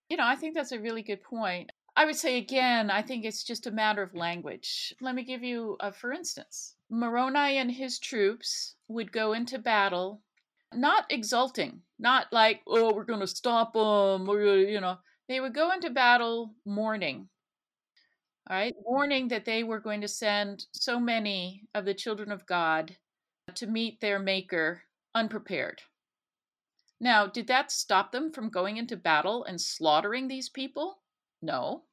You 0.10 0.18
know, 0.18 0.25
I 0.25 0.36
think 0.36 0.56
that's 0.56 0.74
a 0.74 0.80
really 0.80 1.04
good 1.04 1.24
point. 1.24 1.72
I 1.96 2.06
would 2.06 2.16
say 2.16 2.38
again, 2.38 2.90
I 2.90 3.01
think 3.01 3.25
it's 3.25 3.44
just 3.44 3.68
a 3.68 3.72
matter 3.72 4.01
of 4.01 4.16
language. 4.16 4.94
Let 5.01 5.16
me 5.16 5.24
give 5.24 5.44
you 5.44 5.78
a 5.80 5.92
for 5.92 6.13
instance. 6.13 6.75
Moroni 6.90 7.58
and 7.58 7.72
his 7.72 8.00
troops 8.00 8.75
would 8.88 9.12
go 9.12 9.34
into 9.34 9.60
battle 9.60 10.22
not 10.74 11.06
exulting, 11.10 11.82
not 12.00 12.28
like, 12.32 12.62
oh, 12.66 12.94
we're 12.94 13.04
going 13.04 13.20
to 13.20 13.28
stop 13.28 13.74
them, 13.74 14.30
or, 14.30 14.42
you 14.42 14.80
know, 14.80 14.98
they 15.28 15.40
would 15.40 15.54
go 15.54 15.72
into 15.72 15.90
battle 15.90 16.54
mourning 16.66 17.28
right, 18.58 18.75
warning 18.79 19.29
that 19.29 19.46
they 19.46 19.63
were 19.63 19.79
going 19.79 20.01
to 20.01 20.08
send 20.08 20.65
so 20.74 21.00
many 21.00 21.63
of 21.74 21.86
the 21.86 21.93
children 21.93 22.31
of 22.31 22.46
God 22.46 22.98
to 23.55 23.67
meet 23.67 24.01
their 24.01 24.20
Maker 24.20 24.81
unprepared. 25.15 25.81
Now, 27.00 27.25
did 27.27 27.48
that 27.48 27.72
stop 27.72 28.12
them 28.12 28.31
from 28.31 28.50
going 28.50 28.77
into 28.77 28.96
battle 28.98 29.43
and 29.46 29.60
slaughtering 29.60 30.27
these 30.27 30.50
people? 30.50 31.00
No. 31.41 31.84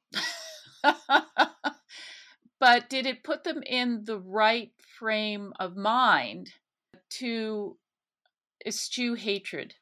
but 2.59 2.89
did 2.89 3.05
it 3.05 3.23
put 3.23 3.43
them 3.43 3.63
in 3.65 4.03
the 4.03 4.19
right 4.19 4.71
frame 4.99 5.53
of 5.59 5.75
mind 5.75 6.51
to 7.11 7.77
eschew 8.65 9.15
hatred? 9.15 9.73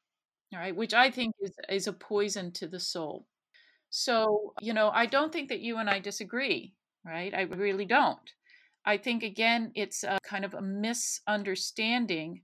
All 0.54 0.60
right, 0.60 0.76
which 0.76 0.94
I 0.94 1.12
think 1.12 1.36
is, 1.42 1.52
is 1.70 1.88
a 1.88 1.94
poison 1.94 2.52
to 2.54 2.68
the 2.68 2.80
soul. 2.80 3.26
So, 3.90 4.54
you 4.62 4.74
know, 4.74 4.90
I 4.90 5.06
don't 5.06 5.32
think 5.32 5.50
that 5.50 5.62
you 5.62 5.78
and 5.78 5.90
I 5.90 6.00
disagree, 6.00 6.74
right? 7.06 7.34
I 7.34 7.42
really 7.44 7.86
don't. 7.86 8.32
I 8.86 8.98
think, 8.98 9.24
again, 9.24 9.72
it's 9.76 10.04
a 10.04 10.20
kind 10.24 10.46
of 10.46 10.54
a 10.54 10.62
misunderstanding 10.62 12.42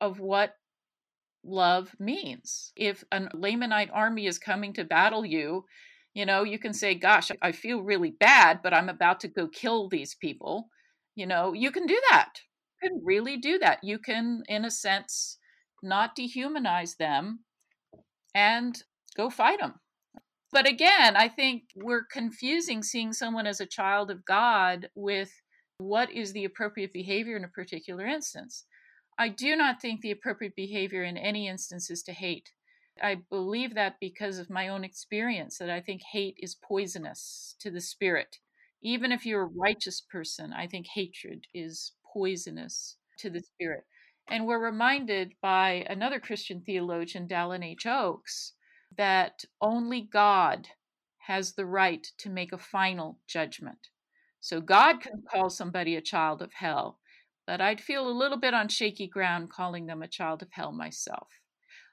of 0.00 0.20
what 0.20 0.54
love 1.44 1.94
means. 1.98 2.72
If 2.76 3.04
a 3.12 3.20
Lamanite 3.20 3.90
army 3.92 4.26
is 4.26 4.38
coming 4.38 4.72
to 4.74 4.84
battle 4.84 5.24
you, 5.24 5.64
you 6.14 6.26
know, 6.26 6.42
you 6.42 6.58
can 6.58 6.72
say, 6.72 6.94
Gosh, 6.94 7.30
I 7.42 7.52
feel 7.52 7.82
really 7.82 8.10
bad, 8.10 8.60
but 8.62 8.74
I'm 8.74 8.88
about 8.88 9.20
to 9.20 9.28
go 9.28 9.48
kill 9.48 9.88
these 9.88 10.14
people. 10.14 10.68
You 11.14 11.26
know, 11.26 11.52
you 11.52 11.70
can 11.70 11.86
do 11.86 12.00
that. 12.10 12.32
You 12.82 12.90
can 12.90 13.02
really 13.04 13.36
do 13.36 13.58
that. 13.58 13.80
You 13.82 13.98
can, 13.98 14.42
in 14.48 14.64
a 14.64 14.70
sense, 14.70 15.38
not 15.82 16.16
dehumanize 16.16 16.96
them 16.96 17.40
and 18.34 18.82
go 19.16 19.30
fight 19.30 19.60
them 19.60 19.74
but 20.56 20.66
again, 20.66 21.18
I 21.18 21.28
think 21.28 21.64
we're 21.76 22.06
confusing 22.10 22.82
seeing 22.82 23.12
someone 23.12 23.46
as 23.46 23.60
a 23.60 23.66
child 23.66 24.10
of 24.10 24.24
God 24.24 24.88
with 24.94 25.30
what 25.76 26.10
is 26.10 26.32
the 26.32 26.46
appropriate 26.46 26.94
behavior 26.94 27.36
in 27.36 27.44
a 27.44 27.48
particular 27.48 28.06
instance. 28.06 28.64
I 29.18 29.28
do 29.28 29.54
not 29.54 29.82
think 29.82 30.00
the 30.00 30.12
appropriate 30.12 30.56
behavior 30.56 31.04
in 31.04 31.18
any 31.18 31.46
instance 31.46 31.90
is 31.90 32.02
to 32.04 32.14
hate. 32.14 32.52
I 33.02 33.18
believe 33.28 33.74
that 33.74 33.96
because 34.00 34.38
of 34.38 34.48
my 34.48 34.68
own 34.68 34.82
experience, 34.82 35.58
that 35.58 35.68
I 35.68 35.82
think 35.82 36.00
hate 36.10 36.38
is 36.38 36.56
poisonous 36.66 37.54
to 37.60 37.70
the 37.70 37.82
spirit. 37.82 38.38
Even 38.80 39.12
if 39.12 39.26
you're 39.26 39.42
a 39.42 39.60
righteous 39.60 40.00
person, 40.00 40.54
I 40.54 40.68
think 40.68 40.86
hatred 40.86 41.46
is 41.52 41.92
poisonous 42.14 42.96
to 43.18 43.28
the 43.28 43.42
spirit. 43.42 43.84
And 44.26 44.46
we're 44.46 44.64
reminded 44.64 45.34
by 45.42 45.84
another 45.90 46.18
Christian 46.18 46.62
theologian, 46.62 47.28
Dallin 47.28 47.62
H. 47.62 47.84
Oaks, 47.84 48.54
that 48.96 49.44
only 49.60 50.00
God 50.00 50.68
has 51.26 51.52
the 51.52 51.66
right 51.66 52.06
to 52.18 52.30
make 52.30 52.52
a 52.52 52.58
final 52.58 53.18
judgment. 53.26 53.88
So 54.40 54.60
God 54.60 54.96
mm. 54.96 55.00
can 55.02 55.22
call 55.30 55.50
somebody 55.50 55.96
a 55.96 56.00
child 56.00 56.40
of 56.42 56.52
hell, 56.54 56.98
but 57.46 57.60
I'd 57.60 57.80
feel 57.80 58.08
a 58.08 58.10
little 58.10 58.38
bit 58.38 58.54
on 58.54 58.68
shaky 58.68 59.08
ground 59.08 59.50
calling 59.50 59.86
them 59.86 60.02
a 60.02 60.08
child 60.08 60.42
of 60.42 60.48
hell 60.52 60.72
myself. 60.72 61.28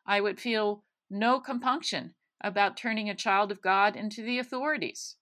I 0.05 0.21
would 0.21 0.39
feel 0.39 0.83
no 1.09 1.39
compunction 1.39 2.13
about 2.43 2.77
turning 2.77 3.09
a 3.09 3.15
child 3.15 3.51
of 3.51 3.61
God 3.61 3.95
into 3.95 4.21
the 4.21 4.37
authorities, 4.37 5.15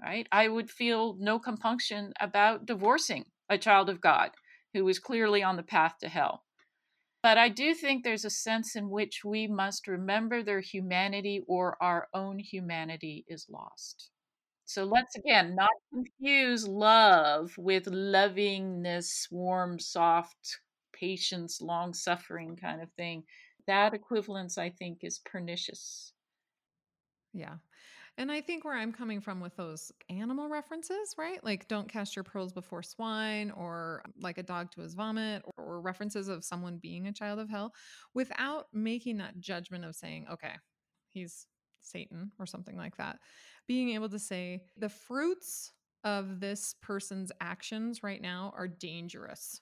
right? 0.00 0.28
I 0.30 0.48
would 0.48 0.70
feel 0.70 1.16
no 1.18 1.38
compunction 1.38 2.12
about 2.20 2.66
divorcing 2.66 3.26
a 3.48 3.58
child 3.58 3.90
of 3.90 4.00
God 4.00 4.30
who 4.72 4.84
was 4.84 4.98
clearly 4.98 5.42
on 5.42 5.56
the 5.56 5.62
path 5.62 5.96
to 6.00 6.08
hell. 6.08 6.44
But 7.22 7.38
I 7.38 7.48
do 7.48 7.74
think 7.74 8.02
there's 8.04 8.24
a 8.24 8.30
sense 8.30 8.74
in 8.76 8.90
which 8.90 9.24
we 9.24 9.46
must 9.46 9.86
remember 9.86 10.42
their 10.42 10.60
humanity 10.60 11.44
or 11.46 11.80
our 11.82 12.08
own 12.12 12.38
humanity 12.40 13.24
is 13.28 13.48
lost. 13.48 14.10
So 14.66 14.84
let's 14.84 15.16
again 15.16 15.54
not 15.56 15.70
confuse 15.92 16.68
love 16.68 17.58
with 17.58 17.86
lovingness, 17.88 19.28
warm, 19.30 19.78
soft, 19.80 20.60
patience, 20.92 21.60
long 21.60 21.94
suffering 21.94 22.56
kind 22.56 22.82
of 22.82 22.92
thing. 22.94 23.24
That 23.66 23.94
equivalence, 23.94 24.58
I 24.58 24.70
think, 24.70 25.04
is 25.04 25.18
pernicious. 25.18 26.14
Yeah. 27.32 27.56
And 28.18 28.32
I 28.32 28.40
think 28.40 28.64
where 28.64 28.74
I'm 28.74 28.92
coming 28.92 29.20
from 29.20 29.38
with 29.38 29.54
those 29.54 29.92
animal 30.10 30.48
references, 30.48 31.14
right? 31.16 31.42
Like 31.44 31.68
don't 31.68 31.88
cast 31.88 32.16
your 32.16 32.24
pearls 32.24 32.52
before 32.52 32.82
swine 32.82 33.52
or 33.52 34.02
um, 34.04 34.12
like 34.20 34.38
a 34.38 34.42
dog 34.42 34.72
to 34.72 34.80
his 34.80 34.94
vomit 34.94 35.44
or, 35.56 35.64
or 35.64 35.80
references 35.80 36.26
of 36.26 36.44
someone 36.44 36.78
being 36.78 37.06
a 37.06 37.12
child 37.12 37.38
of 37.38 37.48
hell 37.48 37.72
without 38.14 38.66
making 38.72 39.18
that 39.18 39.38
judgment 39.38 39.84
of 39.84 39.94
saying, 39.94 40.26
okay, 40.32 40.54
he's 41.10 41.46
Satan 41.80 42.32
or 42.40 42.44
something 42.44 42.76
like 42.76 42.96
that. 42.96 43.20
Being 43.68 43.90
able 43.90 44.08
to 44.08 44.18
say 44.18 44.62
the 44.76 44.88
fruits 44.88 45.70
of 46.02 46.40
this 46.40 46.74
person's 46.82 47.30
actions 47.40 48.02
right 48.02 48.20
now 48.20 48.52
are 48.56 48.66
dangerous 48.66 49.60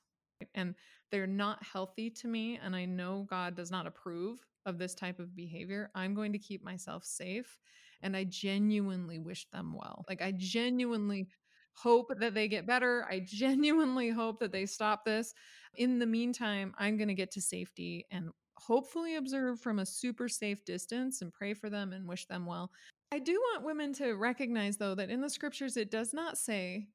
and 0.54 0.74
they're 1.10 1.26
not 1.26 1.62
healthy 1.62 2.08
to 2.08 2.26
me. 2.26 2.58
And 2.62 2.74
I 2.74 2.86
know 2.86 3.26
God 3.28 3.54
does 3.54 3.70
not 3.70 3.86
approve 3.86 4.46
of 4.64 4.78
this 4.78 4.94
type 4.94 5.18
of 5.18 5.36
behavior. 5.36 5.90
I'm 5.94 6.14
going 6.14 6.32
to 6.32 6.38
keep 6.38 6.64
myself 6.64 7.04
safe 7.04 7.58
and 8.02 8.16
I 8.16 8.24
genuinely 8.24 9.18
wish 9.18 9.46
them 9.50 9.74
well. 9.76 10.04
Like 10.08 10.22
I 10.22 10.32
genuinely 10.36 11.28
hope 11.74 12.12
that 12.18 12.34
they 12.34 12.48
get 12.48 12.66
better. 12.66 13.06
I 13.08 13.20
genuinely 13.26 14.10
hope 14.10 14.40
that 14.40 14.52
they 14.52 14.66
stop 14.66 15.04
this. 15.04 15.34
In 15.74 15.98
the 15.98 16.06
meantime, 16.06 16.74
I'm 16.78 16.96
going 16.96 17.08
to 17.08 17.14
get 17.14 17.30
to 17.32 17.40
safety 17.40 18.06
and 18.10 18.30
hopefully 18.56 19.16
observe 19.16 19.60
from 19.60 19.78
a 19.78 19.86
super 19.86 20.28
safe 20.28 20.64
distance 20.64 21.20
and 21.20 21.32
pray 21.32 21.52
for 21.54 21.68
them 21.68 21.92
and 21.92 22.08
wish 22.08 22.26
them 22.26 22.46
well. 22.46 22.70
I 23.12 23.18
do 23.18 23.32
want 23.32 23.64
women 23.64 23.92
to 23.94 24.14
recognize, 24.14 24.78
though, 24.78 24.94
that 24.94 25.10
in 25.10 25.20
the 25.20 25.30
scriptures, 25.30 25.76
it 25.76 25.90
does 25.90 26.12
not 26.12 26.38
say 26.38 26.88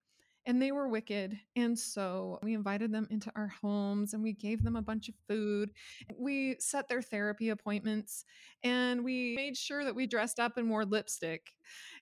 and 0.46 0.62
they 0.62 0.72
were 0.72 0.88
wicked. 0.88 1.38
And 1.56 1.78
so 1.78 2.40
we 2.42 2.54
invited 2.54 2.92
them 2.92 3.08
into 3.10 3.32
our 3.36 3.48
homes 3.62 4.14
and 4.14 4.24
we 4.24 4.34
gave 4.34 4.64
them 4.64 4.76
a 4.76 4.82
bunch 4.82 5.10
of 5.10 5.16
food. 5.28 5.72
We 6.18 6.56
set 6.60 6.88
their 6.88 7.02
therapy 7.02 7.50
appointments 7.50 8.26
and 8.64 9.04
we 9.04 9.36
made 9.36 9.58
sure 9.58 9.84
that 9.84 9.96
we 9.96 10.08
dressed 10.08 10.40
up 10.40 10.58
and 10.58 10.70
wore 10.70 10.86
lipstick. 10.86 11.54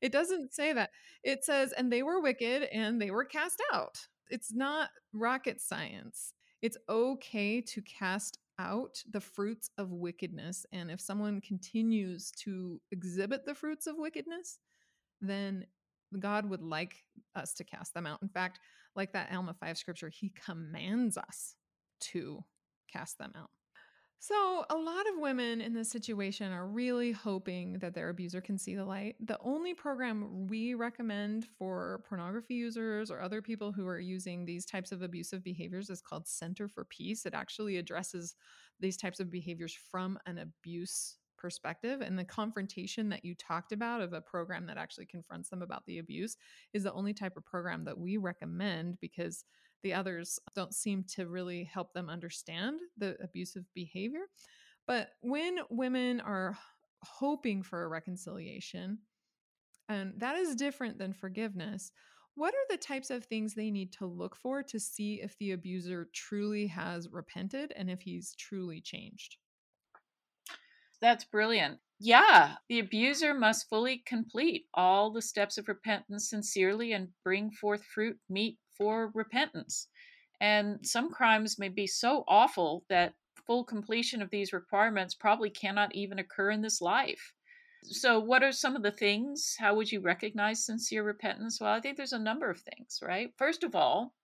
It 0.02 0.12
doesn't 0.12 0.54
say 0.54 0.74
that. 0.74 0.92
It 1.24 1.44
says, 1.44 1.74
and 1.74 1.92
they 1.92 2.04
were 2.04 2.22
wicked 2.22 2.64
and 2.72 3.02
they 3.02 3.12
were 3.12 3.26
cast 3.26 3.62
out. 3.74 3.98
It's 4.30 4.54
not 4.54 4.90
rocket 5.14 5.60
science. 5.60 6.34
It's 6.62 6.78
okay 6.88 7.62
to 7.62 7.82
cast 7.82 8.38
out 8.60 9.02
the 9.10 9.22
fruits 9.22 9.70
of 9.78 9.92
wickedness. 9.92 10.66
And 10.72 10.92
if 10.92 11.00
someone 11.00 11.42
continues 11.42 12.32
to 12.44 12.80
exhibit 12.92 13.46
the 13.46 13.56
fruits 13.56 13.88
of 13.88 13.96
wickedness, 13.98 14.60
then 15.22 15.66
God 16.18 16.50
would 16.50 16.62
like 16.62 16.96
us 17.36 17.54
to 17.56 17.64
cast 17.64 17.94
them 17.94 18.06
out. 18.06 18.22
In 18.22 18.30
fact, 18.30 18.60
like 18.96 19.14
that 19.14 19.32
Alma 19.32 19.54
5 19.54 19.78
scripture, 19.78 20.10
he 20.10 20.32
commands 20.46 21.18
us 21.18 21.56
to 22.12 22.44
cast 22.92 23.18
them 23.18 23.34
out. 23.38 23.50
So, 24.22 24.66
a 24.70 24.76
lot 24.76 25.08
of 25.08 25.22
women 25.22 25.62
in 25.62 25.74
this 25.74 25.90
situation 25.90 26.52
are 26.52 26.68
really 26.68 27.14
hoping 27.14 27.80
that 27.80 27.94
their 27.94 28.10
abuser 28.10 28.42
can 28.42 28.58
see 28.58 28.76
the 28.76 28.84
light. 28.84 29.16
The 29.26 29.38
only 29.40 29.74
program 29.74 30.46
we 30.48 30.74
recommend 30.74 31.48
for 31.58 32.04
pornography 32.10 32.56
users 32.56 33.12
or 33.12 33.22
other 33.22 33.42
people 33.42 33.72
who 33.72 33.88
are 33.88 34.00
using 34.00 34.44
these 34.44 34.66
types 34.66 34.92
of 34.92 35.02
abusive 35.02 35.42
behaviors 35.42 35.90
is 35.90 36.02
called 36.02 36.28
Center 36.28 36.68
for 36.68 36.84
Peace. 36.84 37.26
It 37.26 37.34
actually 37.34 37.78
addresses 37.78 38.36
these 38.82 38.98
types 38.98 39.22
of 39.22 39.32
behaviors 39.32 39.74
from 39.90 40.20
an 40.26 40.40
abuse 40.40 41.16
perspective. 41.40 42.02
And 42.02 42.20
the 42.20 42.26
confrontation 42.26 43.10
that 43.10 43.26
you 43.26 43.34
talked 43.34 43.72
about 43.72 44.02
of 44.02 44.14
a 44.14 44.22
program 44.22 44.68
that 44.68 44.78
actually 44.78 45.06
confronts 45.06 45.50
them 45.50 45.62
about 45.62 45.86
the 45.86 46.00
abuse 46.00 46.38
is 46.74 46.84
the 46.84 46.94
only 46.94 47.14
type 47.14 47.38
of 47.38 47.46
program 47.46 47.86
that 47.86 47.98
we 47.98 48.18
recommend 48.18 49.00
because 49.00 49.46
the 49.82 49.94
others 49.94 50.40
don't 50.56 50.74
seem 50.74 51.04
to 51.16 51.28
really 51.28 51.64
help 51.64 51.94
them 51.94 52.10
understand 52.10 52.80
the 52.98 53.16
abusive 53.24 53.64
behavior. 53.74 54.26
But 54.86 55.10
when 55.22 55.60
women 55.70 56.20
are 56.20 56.58
hoping 57.04 57.64
for 57.64 57.84
a 57.84 57.88
reconciliation, 57.88 59.00
and 59.88 60.14
that 60.18 60.36
is 60.36 60.56
different 60.56 60.98
than 60.98 61.14
forgiveness, 61.14 61.92
what 62.36 62.54
are 62.54 62.68
the 62.70 62.78
types 62.78 63.10
of 63.10 63.26
things 63.26 63.54
they 63.54 63.72
need 63.72 63.92
to 63.94 64.06
look 64.06 64.36
for 64.36 64.64
to 64.64 64.80
see 64.80 65.22
if 65.22 65.38
the 65.38 65.52
abuser 65.52 66.08
truly 66.14 66.68
has 66.68 67.10
repented 67.10 67.74
and 67.76 67.90
if 67.90 68.02
he's 68.02 68.36
truly 68.36 68.82
changed? 68.82 69.38
That's 71.02 71.26
brilliant. 71.26 71.82
Yeah, 72.00 72.58
the 72.70 72.80
abuser 72.80 73.34
must 73.34 73.68
fully 73.68 73.98
complete 73.98 74.70
all 74.74 75.12
the 75.12 75.22
steps 75.22 75.58
of 75.58 75.68
repentance 75.68 76.30
sincerely 76.30 76.94
and 76.94 77.14
bring 77.24 77.52
forth 77.52 77.84
fruit 77.84 78.22
meet 78.30 78.60
for 78.78 79.12
repentance. 79.14 79.90
And 80.40 80.88
some 80.88 81.12
crimes 81.12 81.60
may 81.60 81.68
be 81.68 81.86
so 81.88 82.24
awful 82.28 82.86
that 82.88 83.16
full 83.46 83.66
completion 83.66 84.22
of 84.22 84.30
these 84.30 84.54
requirements 84.54 85.16
probably 85.16 85.50
cannot 85.50 85.94
even 85.96 86.18
occur 86.20 86.52
in 86.52 86.62
this 86.62 86.80
life. 86.80 87.34
So, 87.84 88.20
what 88.20 88.42
are 88.44 88.54
some 88.54 88.76
of 88.78 88.84
the 88.84 88.92
things? 88.92 89.56
How 89.60 89.76
would 89.76 89.92
you 89.92 90.00
recognize 90.00 90.66
sincere 90.66 91.04
repentance? 91.04 91.60
Well, 91.60 91.74
I 91.74 91.82
think 91.82 91.98
there's 91.98 92.14
a 92.14 92.20
number 92.20 92.50
of 92.50 92.62
things, 92.62 93.00
right? 93.02 93.34
First 93.38 93.64
of 93.64 93.76
all, 93.76 94.16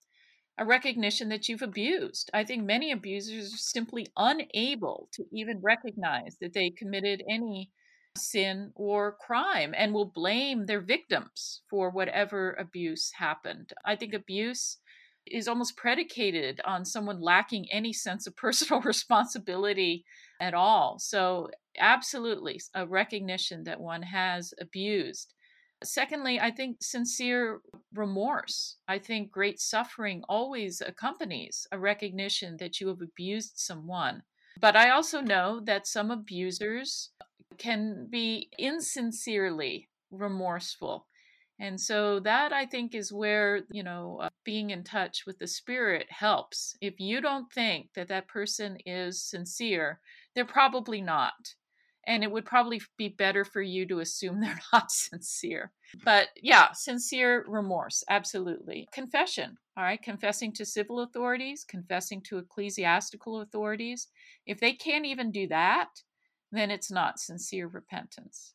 a 0.58 0.66
recognition 0.66 1.30
that 1.30 1.50
you've 1.50 1.62
abused. 1.62 2.30
I 2.34 2.44
think 2.44 2.64
many 2.64 2.92
abusers 2.92 3.54
are 3.54 3.58
simply 3.58 4.08
unable 4.16 5.10
to 5.14 5.26
even 5.32 5.60
recognize 5.62 6.38
that 6.40 6.54
they 6.54 6.70
committed 6.70 7.24
any 7.30 7.72
sin 8.18 8.72
or 8.76 9.18
crime 9.20 9.74
and 9.76 9.94
will 9.94 10.06
blame 10.06 10.66
their 10.66 10.80
victims 10.80 11.62
for 11.70 11.90
whatever 11.90 12.54
abuse 12.54 13.12
happened. 13.18 13.74
I 13.84 13.96
think 13.96 14.14
abuse 14.14 14.78
is 15.28 15.48
almost 15.48 15.76
predicated 15.76 16.62
on 16.66 16.86
someone 16.86 17.20
lacking 17.20 17.66
any 17.72 17.92
sense 17.92 18.28
of 18.28 18.36
personal 18.38 18.82
responsibility 18.82 20.06
at 20.40 20.54
all. 20.54 21.00
So, 21.00 21.50
absolutely, 21.78 22.62
a 22.74 22.86
recognition 22.86 23.64
that 23.66 23.82
one 23.82 24.04
has 24.04 24.54
abused. 24.62 25.34
Secondly, 25.84 26.40
I 26.40 26.52
think 26.52 26.78
sincere 26.82 27.62
remorse. 27.94 28.78
I 28.88 28.98
think 28.98 29.32
great 29.32 29.60
suffering 29.60 30.24
always 30.30 30.82
accompanies 30.82 31.68
a 31.72 31.80
recognition 31.80 32.58
that 32.58 32.80
you 32.80 32.88
have 32.88 33.02
abused 33.02 33.54
someone. 33.56 34.24
But 34.60 34.76
I 34.76 34.90
also 34.90 35.22
know 35.22 35.60
that 35.66 35.88
some 35.88 36.12
abusers 36.12 37.12
can 37.58 38.08
be 38.10 38.50
insincerely 38.58 39.90
remorseful. 40.12 41.08
And 41.60 41.80
so 41.80 42.20
that 42.22 42.52
I 42.52 42.66
think 42.66 42.94
is 42.94 43.14
where, 43.14 43.62
you 43.72 43.84
know, 43.84 44.20
uh, 44.22 44.30
being 44.44 44.72
in 44.72 44.84
touch 44.84 45.26
with 45.26 45.40
the 45.40 45.48
spirit 45.48 46.08
helps. 46.10 46.76
If 46.82 47.00
you 47.00 47.22
don't 47.22 47.52
think 47.52 47.90
that 47.96 48.10
that 48.10 48.28
person 48.28 48.78
is 48.86 49.24
sincere, 49.24 50.02
they're 50.34 50.46
probably 50.46 51.02
not. 51.02 51.56
And 52.08 52.24
it 52.24 52.32
would 52.32 52.46
probably 52.46 52.82
be 52.98 53.10
better 53.10 53.44
for 53.44 53.62
you 53.62 53.88
to 53.88 54.00
assume 54.00 54.40
they're 54.42 54.60
not 54.72 54.92
sincere. 54.92 55.72
But 56.04 56.30
yeah, 56.42 56.72
sincere 56.74 57.46
remorse, 57.48 58.04
absolutely. 58.10 58.88
Confession, 58.94 59.58
all 59.78 59.84
right, 59.84 60.02
confessing 60.02 60.54
to 60.54 60.66
civil 60.66 61.02
authorities, 61.02 61.66
confessing 61.68 62.22
to 62.24 62.38
ecclesiastical 62.38 63.42
authorities. 63.42 64.08
If 64.46 64.60
they 64.60 64.74
can't 64.74 65.06
even 65.06 65.32
do 65.32 65.48
that, 65.48 65.90
then 66.52 66.72
it's 66.72 66.92
not 66.92 67.20
sincere 67.20 67.68
repentance. 67.68 68.54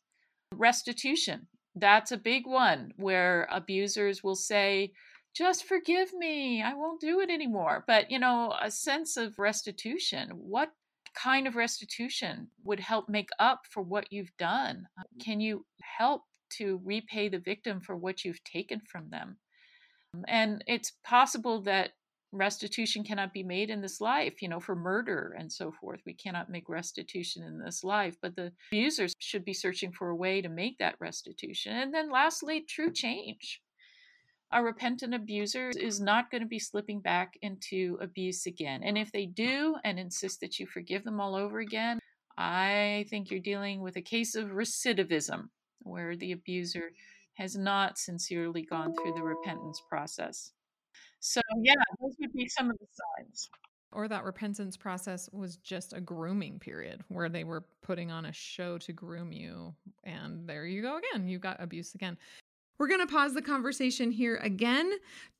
Restitution, 0.53 1.47
that's 1.75 2.11
a 2.11 2.17
big 2.17 2.45
one 2.45 2.91
where 2.97 3.47
abusers 3.51 4.23
will 4.23 4.35
say, 4.35 4.91
just 5.33 5.65
forgive 5.65 6.13
me, 6.13 6.61
I 6.61 6.73
won't 6.73 6.99
do 6.99 7.21
it 7.21 7.29
anymore. 7.29 7.83
But, 7.87 8.11
you 8.11 8.19
know, 8.19 8.53
a 8.61 8.69
sense 8.69 9.15
of 9.15 9.39
restitution, 9.39 10.29
what 10.31 10.69
kind 11.13 11.47
of 11.47 11.55
restitution 11.55 12.47
would 12.63 12.79
help 12.79 13.09
make 13.09 13.29
up 13.39 13.61
for 13.69 13.83
what 13.83 14.11
you've 14.11 14.35
done? 14.37 14.87
Uh, 14.97 15.03
mm. 15.03 15.23
Can 15.23 15.39
you 15.39 15.65
help 15.81 16.23
to 16.57 16.81
repay 16.83 17.29
the 17.29 17.39
victim 17.39 17.81
for 17.81 17.95
what 17.95 18.23
you've 18.23 18.43
taken 18.43 18.81
from 18.91 19.09
them? 19.09 19.37
Um, 20.13 20.25
and 20.27 20.63
it's 20.67 20.93
possible 21.03 21.61
that 21.61 21.91
restitution 22.33 23.03
cannot 23.03 23.33
be 23.33 23.43
made 23.43 23.69
in 23.69 23.81
this 23.81 23.99
life, 23.99 24.41
you 24.41 24.47
know, 24.47 24.59
for 24.59 24.75
murder 24.75 25.35
and 25.37 25.51
so 25.51 25.71
forth. 25.71 25.99
We 26.05 26.13
cannot 26.13 26.49
make 26.49 26.69
restitution 26.69 27.43
in 27.43 27.59
this 27.59 27.83
life, 27.83 28.15
but 28.21 28.35
the 28.35 28.53
abusers 28.71 29.13
should 29.19 29.43
be 29.43 29.53
searching 29.53 29.91
for 29.91 30.09
a 30.09 30.15
way 30.15 30.41
to 30.41 30.49
make 30.49 30.77
that 30.77 30.95
restitution. 30.99 31.75
And 31.75 31.93
then 31.93 32.09
lastly, 32.09 32.61
true 32.67 32.91
change. 32.91 33.61
A 34.53 34.61
repentant 34.61 35.13
abuser 35.13 35.69
is 35.69 36.01
not 36.01 36.29
going 36.29 36.41
to 36.41 36.47
be 36.47 36.59
slipping 36.59 36.99
back 36.99 37.37
into 37.41 37.97
abuse 38.01 38.45
again. 38.45 38.81
And 38.83 38.97
if 38.97 39.09
they 39.11 39.25
do 39.25 39.75
and 39.85 39.97
insist 39.97 40.41
that 40.41 40.59
you 40.59 40.67
forgive 40.67 41.05
them 41.05 41.21
all 41.21 41.35
over 41.35 41.59
again, 41.59 41.99
I 42.37 43.05
think 43.09 43.31
you're 43.31 43.39
dealing 43.39 43.81
with 43.81 43.95
a 43.95 44.01
case 44.01 44.35
of 44.35 44.49
recidivism 44.49 45.43
where 45.83 46.17
the 46.17 46.33
abuser 46.33 46.91
has 47.35 47.55
not 47.55 47.97
sincerely 47.97 48.63
gone 48.63 48.93
through 48.93 49.13
the 49.13 49.23
repentance 49.23 49.81
process. 49.87 50.51
So, 51.21 51.39
yeah, 51.61 51.73
those 52.01 52.15
would 52.19 52.33
be 52.33 52.49
some 52.49 52.69
of 52.69 52.77
the 52.77 52.87
signs. 53.17 53.49
Or 53.93 54.07
that 54.07 54.23
repentance 54.23 54.75
process 54.75 55.29
was 55.31 55.57
just 55.57 55.93
a 55.93 56.01
grooming 56.01 56.59
period 56.59 57.03
where 57.07 57.29
they 57.29 57.43
were 57.43 57.65
putting 57.81 58.11
on 58.11 58.25
a 58.25 58.33
show 58.33 58.77
to 58.79 58.91
groom 58.93 59.31
you. 59.31 59.75
And 60.03 60.47
there 60.47 60.65
you 60.65 60.81
go 60.81 60.97
again. 60.97 61.27
You 61.27 61.39
got 61.39 61.61
abuse 61.61 61.93
again. 61.95 62.17
We're 62.77 62.87
going 62.87 63.05
to 63.05 63.13
pause 63.13 63.33
the 63.33 63.41
conversation 63.41 64.11
here 64.11 64.37
again. 64.37 64.91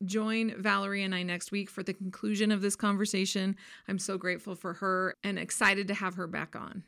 Join 0.06 0.54
Valerie 0.62 1.04
and 1.04 1.16
I 1.16 1.24
next 1.24 1.52
week 1.52 1.70
for 1.70 1.82
the 1.82 1.94
conclusion 1.94 2.52
of 2.52 2.62
this 2.62 2.76
conversation. 2.76 3.56
I'm 3.88 3.98
so 3.98 4.18
grateful 4.18 4.56
for 4.56 4.74
her 4.76 5.16
and 5.24 5.40
excited 5.40 5.88
to 5.88 5.96
have 5.96 6.16
her 6.16 6.28
back 6.28 6.56
on. 6.56 6.84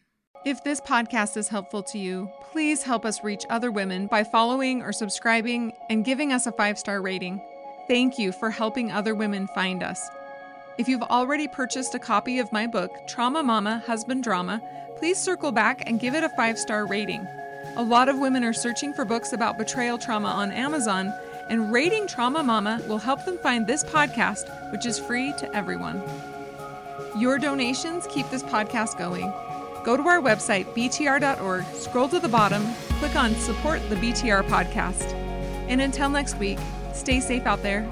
If 0.45 0.63
this 0.63 0.81
podcast 0.81 1.37
is 1.37 1.47
helpful 1.47 1.81
to 1.83 1.97
you, 1.97 2.29
please 2.51 2.83
help 2.83 3.05
us 3.05 3.23
reach 3.23 3.45
other 3.49 3.71
women 3.71 4.07
by 4.07 4.25
following 4.25 4.81
or 4.81 4.91
subscribing 4.91 5.71
and 5.89 6.03
giving 6.03 6.33
us 6.33 6.45
a 6.45 6.51
five 6.51 6.77
star 6.77 7.01
rating. 7.01 7.41
Thank 7.87 8.19
you 8.19 8.31
for 8.33 8.49
helping 8.49 8.91
other 8.91 9.15
women 9.15 9.47
find 9.55 9.81
us. 9.81 10.05
If 10.77 10.87
you've 10.87 11.01
already 11.03 11.47
purchased 11.47 11.95
a 11.95 11.99
copy 11.99 12.39
of 12.39 12.51
my 12.51 12.67
book, 12.67 12.91
Trauma 13.07 13.41
Mama 13.41 13.83
Husband 13.85 14.23
Drama, 14.23 14.61
please 14.97 15.17
circle 15.17 15.51
back 15.51 15.83
and 15.85 15.99
give 15.99 16.13
it 16.13 16.23
a 16.23 16.29
five 16.29 16.59
star 16.59 16.85
rating. 16.87 17.25
A 17.75 17.83
lot 17.83 18.09
of 18.09 18.19
women 18.19 18.43
are 18.43 18.53
searching 18.53 18.93
for 18.93 19.05
books 19.05 19.33
about 19.33 19.57
betrayal 19.57 19.97
trauma 19.97 20.29
on 20.29 20.51
Amazon, 20.51 21.13
and 21.49 21.71
rating 21.71 22.07
Trauma 22.07 22.43
Mama 22.43 22.81
will 22.87 22.97
help 22.97 23.25
them 23.25 23.37
find 23.37 23.65
this 23.65 23.83
podcast, 23.83 24.71
which 24.71 24.85
is 24.85 24.99
free 24.99 25.33
to 25.39 25.55
everyone. 25.55 26.01
Your 27.17 27.37
donations 27.39 28.07
keep 28.09 28.29
this 28.29 28.43
podcast 28.43 28.97
going. 28.97 29.31
Go 29.83 29.97
to 29.97 30.03
our 30.07 30.21
website, 30.21 30.65
btr.org, 30.73 31.65
scroll 31.75 32.07
to 32.09 32.19
the 32.19 32.29
bottom, 32.29 32.63
click 32.99 33.15
on 33.15 33.35
Support 33.35 33.81
the 33.89 33.95
BTR 33.95 34.43
Podcast. 34.43 35.11
And 35.67 35.81
until 35.81 36.09
next 36.09 36.37
week, 36.37 36.59
Stay 36.93 37.19
safe 37.19 37.45
out 37.45 37.61
there. 37.63 37.89